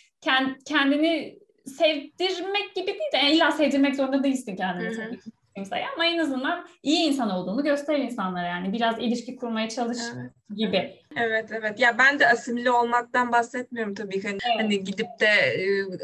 kendini 0.65 1.39
sevdirmek 1.65 2.75
gibi 2.75 2.87
değil 2.87 3.11
de 3.13 3.17
yani 3.17 3.31
illa 3.31 3.51
sevdirmek 3.51 3.95
zorunda 3.95 4.23
değilsin 4.23 4.55
kendini 4.55 4.95
tabii 4.95 5.19
ki 5.19 5.31
kimseye 5.55 5.85
ama 5.95 6.05
en 6.05 6.17
azından 6.17 6.67
iyi 6.83 7.07
insan 7.07 7.29
olduğunu 7.29 7.63
göster 7.63 7.97
insanlara 7.97 8.47
yani 8.47 8.73
biraz 8.73 8.99
ilişki 8.99 9.35
kurmaya 9.35 9.69
çalış 9.69 9.97
evet. 10.15 10.31
gibi. 10.55 11.01
Evet 11.15 11.49
evet 11.51 11.79
ya 11.79 11.97
ben 11.97 12.19
de 12.19 12.27
asimile 12.27 12.71
olmaktan 12.71 13.31
bahsetmiyorum 13.31 13.93
tabii 13.93 14.21
ki 14.21 14.27
hani, 14.27 14.39
evet. 14.45 14.63
hani 14.63 14.83
gidip 14.83 15.19
de 15.19 15.29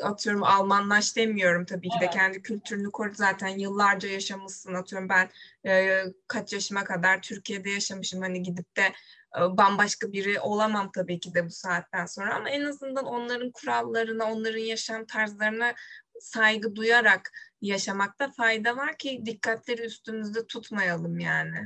atıyorum 0.03 0.43
Almanlaş 0.43 1.15
demiyorum 1.15 1.65
tabii 1.65 1.89
ki 1.89 1.95
evet. 2.01 2.13
de 2.13 2.17
kendi 2.17 2.41
kültürünü 2.41 2.91
koru 2.91 3.13
zaten 3.13 3.47
yıllarca 3.47 4.09
yaşamışsın 4.09 4.73
atıyorum 4.73 5.09
ben 5.09 5.29
e, 5.69 6.03
kaç 6.27 6.53
yaşıma 6.53 6.83
kadar 6.83 7.21
Türkiye'de 7.21 7.69
yaşamışım 7.69 8.21
hani 8.21 8.43
gidip 8.43 8.77
de 8.77 8.83
bambaşka 9.37 10.11
biri 10.11 10.39
olamam 10.39 10.91
tabii 10.91 11.19
ki 11.19 11.33
de 11.33 11.45
bu 11.45 11.49
saatten 11.49 12.05
sonra 12.05 12.35
ama 12.35 12.49
en 12.49 12.63
azından 12.63 13.05
onların 13.05 13.51
kurallarına, 13.51 14.31
onların 14.31 14.59
yaşam 14.59 15.05
tarzlarına 15.05 15.73
saygı 16.21 16.75
duyarak 16.75 17.31
yaşamakta 17.61 18.29
fayda 18.29 18.77
var 18.77 18.97
ki 18.97 19.21
dikkatleri 19.25 19.81
üstümüzde 19.81 20.47
tutmayalım 20.47 21.19
yani. 21.19 21.57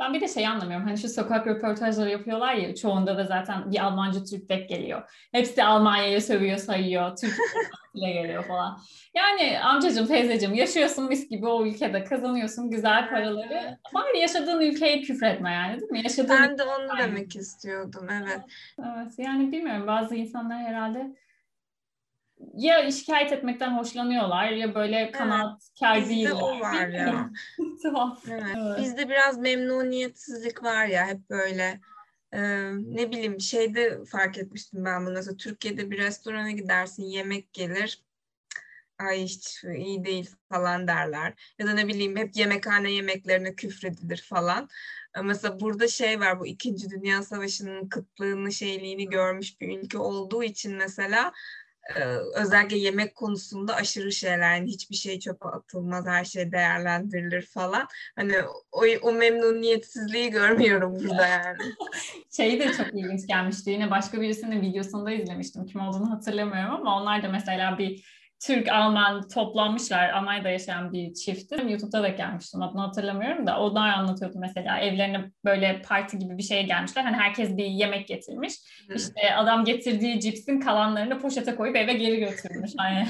Ben 0.00 0.14
bir 0.14 0.20
de 0.20 0.28
şey 0.28 0.46
anlamıyorum. 0.46 0.86
Hani 0.86 0.98
şu 0.98 1.08
sokak 1.08 1.46
röportajları 1.46 2.10
yapıyorlar 2.10 2.54
ya 2.54 2.74
çoğunda 2.74 3.16
da 3.16 3.24
zaten 3.24 3.70
bir 3.70 3.84
Almancı 3.84 4.24
Türk 4.24 4.48
tek 4.48 4.68
geliyor. 4.68 5.28
Hepsi 5.32 5.64
Almanya'ya 5.64 6.20
sövüyor, 6.20 6.58
sayıyor. 6.58 7.16
Türkiye 7.16 8.12
geliyor 8.22 8.44
falan. 8.44 8.78
Yani 9.14 9.60
amcacığım, 9.60 10.06
teyzeciğim 10.06 10.54
yaşıyorsun 10.54 11.04
mis 11.04 11.28
gibi 11.28 11.46
o 11.46 11.66
ülkede 11.66 12.04
kazanıyorsun 12.04 12.70
güzel 12.70 13.10
paraları. 13.10 13.78
Bari 13.94 14.18
yaşadığın 14.18 14.60
ülkeye 14.60 15.00
küfretme 15.00 15.52
yani 15.52 15.80
değil 15.80 15.92
mi? 15.92 16.02
Yaşadığın 16.04 16.36
ben 16.42 16.58
de 16.58 16.62
onu 16.62 16.86
yani. 16.88 17.00
demek 17.00 17.36
istiyordum 17.36 18.08
evet. 18.10 18.40
Evet 18.78 19.12
yani 19.18 19.52
bilmiyorum 19.52 19.86
bazı 19.86 20.14
insanlar 20.14 20.58
herhalde 20.58 21.16
ya 22.54 22.90
şikayet 22.90 23.32
etmekten 23.32 23.78
hoşlanıyorlar 23.78 24.48
ya 24.48 24.74
böyle 24.74 25.10
kanaatkar 25.10 25.96
evet, 25.96 26.08
değiller. 26.08 26.30
o 26.30 26.60
var 26.60 26.88
ya. 26.88 27.30
Evet. 28.30 28.42
evet. 28.56 28.78
Bizde 28.78 29.08
biraz 29.08 29.38
memnuniyetsizlik 29.38 30.62
var 30.62 30.86
ya 30.86 31.06
hep 31.06 31.30
böyle. 31.30 31.80
Ee, 32.32 32.70
ne 32.74 33.10
bileyim 33.10 33.40
şeyde 33.40 34.04
fark 34.04 34.38
etmiştim 34.38 34.84
ben 34.84 35.06
bunu. 35.06 35.14
Mesela 35.14 35.36
Türkiye'de 35.36 35.90
bir 35.90 35.98
restorana 35.98 36.50
gidersin 36.50 37.02
yemek 37.02 37.52
gelir. 37.52 38.04
Ay 38.98 39.22
hiç 39.22 39.64
iyi 39.64 40.04
değil 40.04 40.30
falan 40.48 40.88
derler. 40.88 41.54
Ya 41.58 41.66
da 41.66 41.74
ne 41.74 41.88
bileyim 41.88 42.16
hep 42.16 42.36
yemekhane 42.36 42.90
yemeklerine 42.90 43.54
küfredilir 43.54 44.24
falan. 44.28 44.68
Mesela 45.22 45.60
burada 45.60 45.88
şey 45.88 46.20
var 46.20 46.40
bu 46.40 46.46
İkinci 46.46 46.90
Dünya 46.90 47.22
Savaşı'nın 47.22 47.88
kıtlığını 47.88 48.52
şeyliğini 48.52 49.08
görmüş 49.08 49.60
bir 49.60 49.78
ülke 49.78 49.98
olduğu 49.98 50.42
için 50.42 50.76
mesela 50.76 51.32
özellikle 52.34 52.76
yemek 52.76 53.14
konusunda 53.14 53.74
aşırı 53.74 54.12
şeyler 54.12 54.54
yani 54.56 54.70
hiçbir 54.70 54.96
şey 54.96 55.20
çöpe 55.20 55.48
atılmaz 55.48 56.06
her 56.06 56.24
şey 56.24 56.52
değerlendirilir 56.52 57.42
falan. 57.42 57.86
Hani 58.16 58.34
o, 58.72 58.82
o 59.02 59.12
memnuniyetsizliği 59.12 60.30
görmüyorum 60.30 60.94
burada 60.94 61.26
yani. 61.26 61.58
şey 62.36 62.60
de 62.60 62.72
çok 62.72 62.86
ilginç 62.86 63.26
gelmişti. 63.26 63.70
Yine 63.70 63.90
başka 63.90 64.20
birisinin 64.20 64.62
videosunda 64.62 65.10
izlemiştim. 65.10 65.66
Kim 65.66 65.80
olduğunu 65.80 66.10
hatırlamıyorum 66.10 66.74
ama 66.74 67.02
onlar 67.02 67.22
da 67.22 67.28
mesela 67.28 67.78
bir 67.78 68.23
Türk-Alman 68.42 69.28
toplanmışlar. 69.28 70.10
Almanya'da 70.10 70.50
yaşayan 70.50 70.92
bir 70.92 71.14
çiftti. 71.14 71.54
YouTube'da 71.68 72.02
da 72.02 72.08
gelmiştim 72.08 72.62
adını 72.62 72.80
hatırlamıyorum 72.80 73.46
da. 73.46 73.60
Onlar 73.60 73.88
anlatıyordu 73.88 74.38
mesela 74.38 74.78
evlerine 74.78 75.30
böyle 75.44 75.82
parti 75.82 76.18
gibi 76.18 76.38
bir 76.38 76.42
şeye 76.42 76.62
gelmişler. 76.62 77.02
Hani 77.04 77.16
herkes 77.16 77.56
bir 77.56 77.64
yemek 77.64 78.08
getirmiş. 78.08 78.54
Hı. 78.88 78.94
İşte 78.94 79.36
adam 79.36 79.64
getirdiği 79.64 80.20
cipsin 80.20 80.60
kalanlarını 80.60 81.18
poşete 81.18 81.54
koyup 81.54 81.76
eve 81.76 81.92
geri 81.92 82.20
götürmüş. 82.20 82.70
Hani 82.78 83.06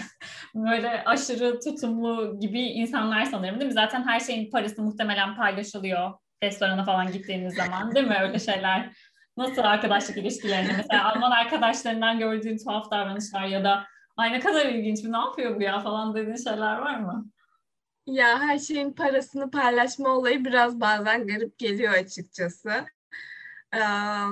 böyle 0.54 1.04
aşırı 1.04 1.60
tutumlu 1.60 2.40
gibi 2.40 2.60
insanlar 2.60 3.24
sanırım 3.24 3.60
değil 3.60 3.68
mi? 3.68 3.74
Zaten 3.74 4.06
her 4.06 4.20
şeyin 4.20 4.50
parası 4.50 4.82
muhtemelen 4.82 5.36
paylaşılıyor 5.36 6.12
restorana 6.42 6.84
falan 6.84 7.12
gittiğiniz 7.12 7.54
zaman 7.54 7.94
değil 7.94 8.06
mi 8.06 8.18
öyle 8.20 8.38
şeyler? 8.38 8.90
Nasıl 9.36 9.62
arkadaşlık 9.62 10.16
ilişkilerini 10.16 10.72
mesela 10.76 11.12
Alman 11.12 11.30
arkadaşlarından 11.30 12.18
gördüğün 12.18 12.58
tuhaf 12.58 12.90
davranışlar 12.90 13.44
ya 13.44 13.64
da 13.64 13.84
ay 14.16 14.32
ne 14.32 14.40
kadar 14.40 14.66
ilginç 14.66 15.04
ne 15.04 15.16
yapıyor 15.16 15.56
bu 15.56 15.62
ya 15.62 15.80
falan 15.80 16.14
dediğin 16.14 16.36
şeyler 16.36 16.78
var 16.78 17.00
mı? 17.00 17.30
Ya 18.06 18.38
her 18.40 18.58
şeyin 18.58 18.92
parasını 18.92 19.50
paylaşma 19.50 20.08
olayı 20.08 20.44
biraz 20.44 20.80
bazen 20.80 21.26
garip 21.26 21.58
geliyor 21.58 21.92
açıkçası. 21.92 22.86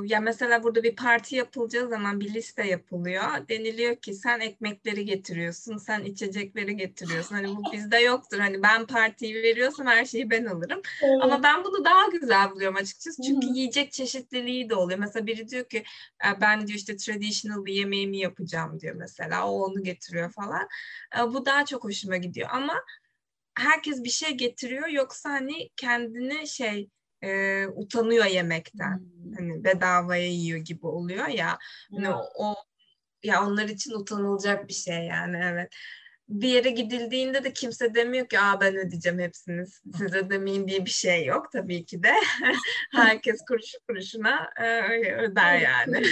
Ya 0.04 0.20
mesela 0.20 0.62
burada 0.62 0.82
bir 0.82 0.96
parti 0.96 1.36
yapılacağı 1.36 1.88
zaman 1.88 2.20
bir 2.20 2.34
liste 2.34 2.66
yapılıyor. 2.66 3.22
Deniliyor 3.48 3.96
ki 3.96 4.14
sen 4.14 4.40
ekmekleri 4.40 5.04
getiriyorsun, 5.04 5.76
sen 5.76 6.04
içecekleri 6.04 6.76
getiriyorsun. 6.76 7.34
Hani 7.34 7.56
bu 7.56 7.62
bizde 7.72 7.98
yoktur. 7.98 8.38
Hani 8.38 8.62
ben 8.62 8.86
partiyi 8.86 9.34
veriyorsam 9.34 9.86
her 9.86 10.04
şeyi 10.04 10.30
ben 10.30 10.44
alırım. 10.44 10.80
Evet. 11.02 11.18
Ama 11.22 11.42
ben 11.42 11.64
bunu 11.64 11.84
daha 11.84 12.06
güzel 12.06 12.50
buluyorum 12.50 12.76
açıkçası. 12.76 13.22
Çünkü 13.22 13.46
Hı-hı. 13.46 13.54
yiyecek 13.54 13.92
çeşitliliği 13.92 14.70
de 14.70 14.74
oluyor. 14.74 14.98
Mesela 14.98 15.26
biri 15.26 15.48
diyor 15.48 15.64
ki 15.68 15.84
ben 16.40 16.66
diyor 16.66 16.78
işte 16.78 16.96
traditional 16.96 17.64
bir 17.64 17.74
yemeğimi 17.74 18.18
yapacağım 18.18 18.80
diyor 18.80 18.94
mesela. 18.94 19.48
O 19.48 19.62
onu 19.62 19.82
getiriyor 19.82 20.32
falan. 20.32 20.68
Bu 21.34 21.46
daha 21.46 21.64
çok 21.64 21.84
hoşuma 21.84 22.16
gidiyor. 22.16 22.48
Ama 22.52 22.74
herkes 23.54 24.04
bir 24.04 24.10
şey 24.10 24.30
getiriyor 24.30 24.88
yoksa 24.88 25.30
hani 25.30 25.68
kendini 25.76 26.48
şey 26.48 26.88
e, 27.22 27.66
utanıyor 27.66 28.24
yemekten. 28.24 28.96
Hmm. 28.98 29.34
Hani 29.38 29.64
bedavaya 29.64 30.26
yiyor 30.26 30.58
gibi 30.58 30.86
oluyor 30.86 31.28
ya. 31.28 31.58
Hani 31.90 32.08
o 32.38 32.54
ya 33.22 33.46
onlar 33.46 33.68
için 33.68 33.92
utanılacak 33.92 34.68
bir 34.68 34.74
şey 34.74 35.06
yani 35.06 35.40
evet 35.44 35.74
bir 36.28 36.48
yere 36.48 36.70
gidildiğinde 36.70 37.44
de 37.44 37.52
kimse 37.52 37.94
demiyor 37.94 38.26
ki 38.26 38.40
Aa, 38.40 38.60
ben 38.60 38.76
ödeyeceğim 38.76 39.18
hepsini 39.18 39.66
siz 39.66 40.14
ödemeyin 40.14 40.68
diye 40.68 40.84
bir 40.84 40.90
şey 40.90 41.24
yok 41.24 41.52
tabii 41.52 41.84
ki 41.84 42.02
de. 42.02 42.12
Herkes 42.92 43.44
kuruşu 43.48 43.78
kuruşuna 43.88 44.50
e, 44.60 44.80
öder 45.14 45.58
yani. 45.58 46.02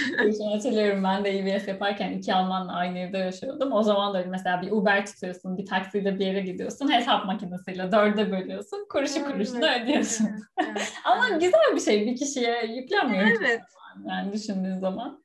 Hatırlıyorum 0.53 1.05
ben 1.05 1.25
de 1.25 1.39
EBS 1.39 1.69
yaparken 1.69 2.13
iki 2.13 2.35
Almanla 2.35 2.73
aynı 2.73 2.99
evde 2.99 3.19
yaşıyordum. 3.19 3.73
O 3.73 3.83
zaman 3.83 4.15
da 4.15 4.25
mesela 4.29 4.63
bir 4.63 4.71
Uber 4.71 5.07
tutuyorsun, 5.07 5.59
bir 5.59 5.67
taksiyle 5.67 6.19
bir 6.19 6.27
yere 6.27 6.41
gidiyorsun, 6.41 6.93
hesap 6.93 7.27
makinesiyle 7.27 7.93
dörde 7.93 8.33
bölüyorsun, 8.33 8.87
kuruşu 8.89 9.25
kuruşuna 9.25 9.75
evet. 9.75 9.85
ödüyorsun. 9.85 10.29
Evet, 10.67 10.93
Ama 11.05 11.29
güzel 11.29 11.75
bir 11.75 11.81
şey 11.81 12.07
bir 12.07 12.17
kişiye 12.17 12.67
yüklenmiyor. 12.67 13.27
Evet. 13.41 13.61
Yani 14.09 14.33
düşündüğün 14.33 14.79
zaman. 14.79 15.25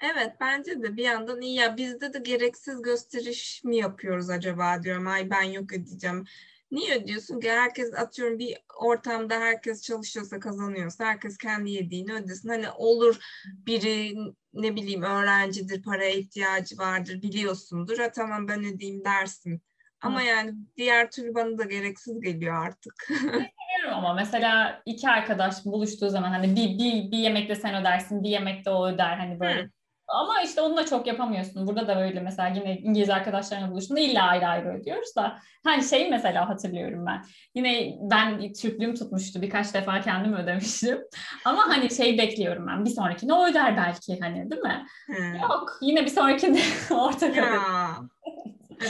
Evet 0.00 0.32
bence 0.40 0.82
de 0.82 0.96
bir 0.96 1.04
yandan 1.04 1.40
iyi 1.40 1.54
ya 1.54 1.76
bizde 1.76 2.12
de 2.12 2.18
gereksiz 2.18 2.82
gösteriş 2.82 3.64
mi 3.64 3.76
yapıyoruz 3.76 4.30
acaba 4.30 4.82
diyorum 4.82 5.06
ay 5.06 5.30
ben 5.30 5.42
yok 5.42 5.72
edeceğim. 5.72 6.24
Niye 6.70 6.94
ödüyorsun 6.94 7.40
ki 7.40 7.50
herkes 7.50 7.94
atıyorum 7.94 8.38
bir 8.38 8.56
ortamda 8.80 9.34
herkes 9.34 9.82
çalışıyorsa 9.82 10.40
kazanıyorsa 10.40 11.04
herkes 11.04 11.38
kendi 11.38 11.70
yediğini 11.70 12.12
ödesin. 12.12 12.48
Hani 12.48 12.70
olur 12.70 13.18
biri 13.44 14.14
ne 14.54 14.76
bileyim 14.76 15.02
öğrencidir 15.02 15.82
paraya 15.82 16.10
ihtiyacı 16.10 16.78
vardır 16.78 17.22
biliyorsundur. 17.22 17.98
Ha 17.98 18.12
tamam 18.12 18.48
ben 18.48 18.64
ödeyeyim 18.64 19.04
dersin. 19.04 19.62
Ama 20.00 20.20
Hı. 20.20 20.24
yani 20.24 20.54
diğer 20.76 21.10
türlü 21.10 21.34
bana 21.34 21.58
da 21.58 21.64
gereksiz 21.64 22.20
geliyor 22.20 22.66
artık. 22.66 23.06
Seviyorum 23.08 23.98
ama 23.98 24.14
mesela 24.14 24.82
iki 24.86 25.08
arkadaş 25.08 25.64
buluştuğu 25.64 26.10
zaman 26.10 26.30
hani 26.30 26.56
bir, 26.56 26.78
bir, 26.78 27.10
bir 27.10 27.18
yemekte 27.18 27.54
sen 27.54 27.74
ödersin 27.74 28.22
bir 28.22 28.28
yemekte 28.28 28.70
o 28.70 28.86
öder 28.86 29.16
hani 29.16 29.40
böyle 29.40 29.62
Hı. 29.62 29.70
Ama 30.08 30.42
işte 30.42 30.60
onu 30.60 30.76
da 30.76 30.86
çok 30.86 31.06
yapamıyorsun. 31.06 31.66
Burada 31.66 31.88
da 31.88 31.96
böyle 31.96 32.20
mesela 32.20 32.48
yine 32.48 32.78
İngiliz 32.78 33.10
arkadaşlarına 33.10 33.70
buluştuğunda 33.70 34.00
illa 34.00 34.22
ayrı 34.22 34.46
ayrı 34.46 34.68
ödüyoruz 34.68 35.16
da. 35.16 35.38
Hani 35.64 35.84
şey 35.84 36.10
mesela 36.10 36.48
hatırlıyorum 36.48 37.06
ben. 37.06 37.24
Yine 37.54 37.94
ben 38.00 38.52
Türklüğüm 38.52 38.94
tutmuştu. 38.94 39.42
Birkaç 39.42 39.74
defa 39.74 40.00
kendim 40.00 40.34
ödemiştim. 40.34 40.98
Ama 41.44 41.62
hani 41.68 41.94
şey 41.94 42.18
bekliyorum 42.18 42.66
ben. 42.66 42.84
Bir 42.84 42.90
sonrakinde 42.90 43.32
o 43.32 43.46
öder 43.46 43.76
belki 43.76 44.20
hani 44.20 44.50
değil 44.50 44.62
mi? 44.62 44.86
Hmm. 45.06 45.34
Yok. 45.34 45.78
Yine 45.80 46.02
bir 46.02 46.10
sonrakinde 46.10 46.60
ortak 46.94 47.32
öder. 47.32 47.58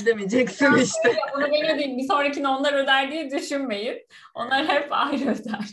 Ödemeyeceksin 0.03 0.75
işte. 0.75 1.17
Bunu 1.37 1.45
ben 1.45 1.75
ödeyeyim. 1.75 1.99
Bir 1.99 2.09
sonrakini 2.09 2.49
onlar 2.49 2.73
öder 2.73 3.13
diye 3.13 3.31
düşünmeyin. 3.31 4.07
Onlar 4.35 4.69
hep 4.69 4.87
ayrı 4.91 5.25
öder. 5.25 5.69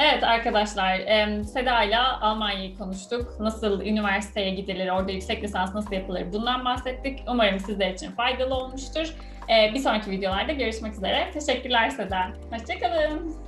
Evet 0.00 0.24
arkadaşlar, 0.24 0.96
Seda 1.42 1.82
ile 1.82 1.98
Almanya'yı 1.98 2.78
konuştuk. 2.78 3.40
Nasıl 3.40 3.80
üniversiteye 3.80 4.54
gidilir, 4.54 4.88
orada 4.88 5.12
yüksek 5.12 5.42
lisans 5.42 5.74
nasıl 5.74 5.92
yapılır 5.92 6.32
bundan 6.32 6.64
bahsettik. 6.64 7.24
Umarım 7.28 7.60
sizler 7.60 7.90
için 7.90 8.10
faydalı 8.10 8.54
olmuştur. 8.54 9.14
Bir 9.48 9.78
sonraki 9.78 10.10
videolarda 10.10 10.52
görüşmek 10.52 10.94
üzere. 10.94 11.30
Teşekkürler 11.32 11.90
Seda. 11.90 12.30
Hoşçakalın. 12.50 13.47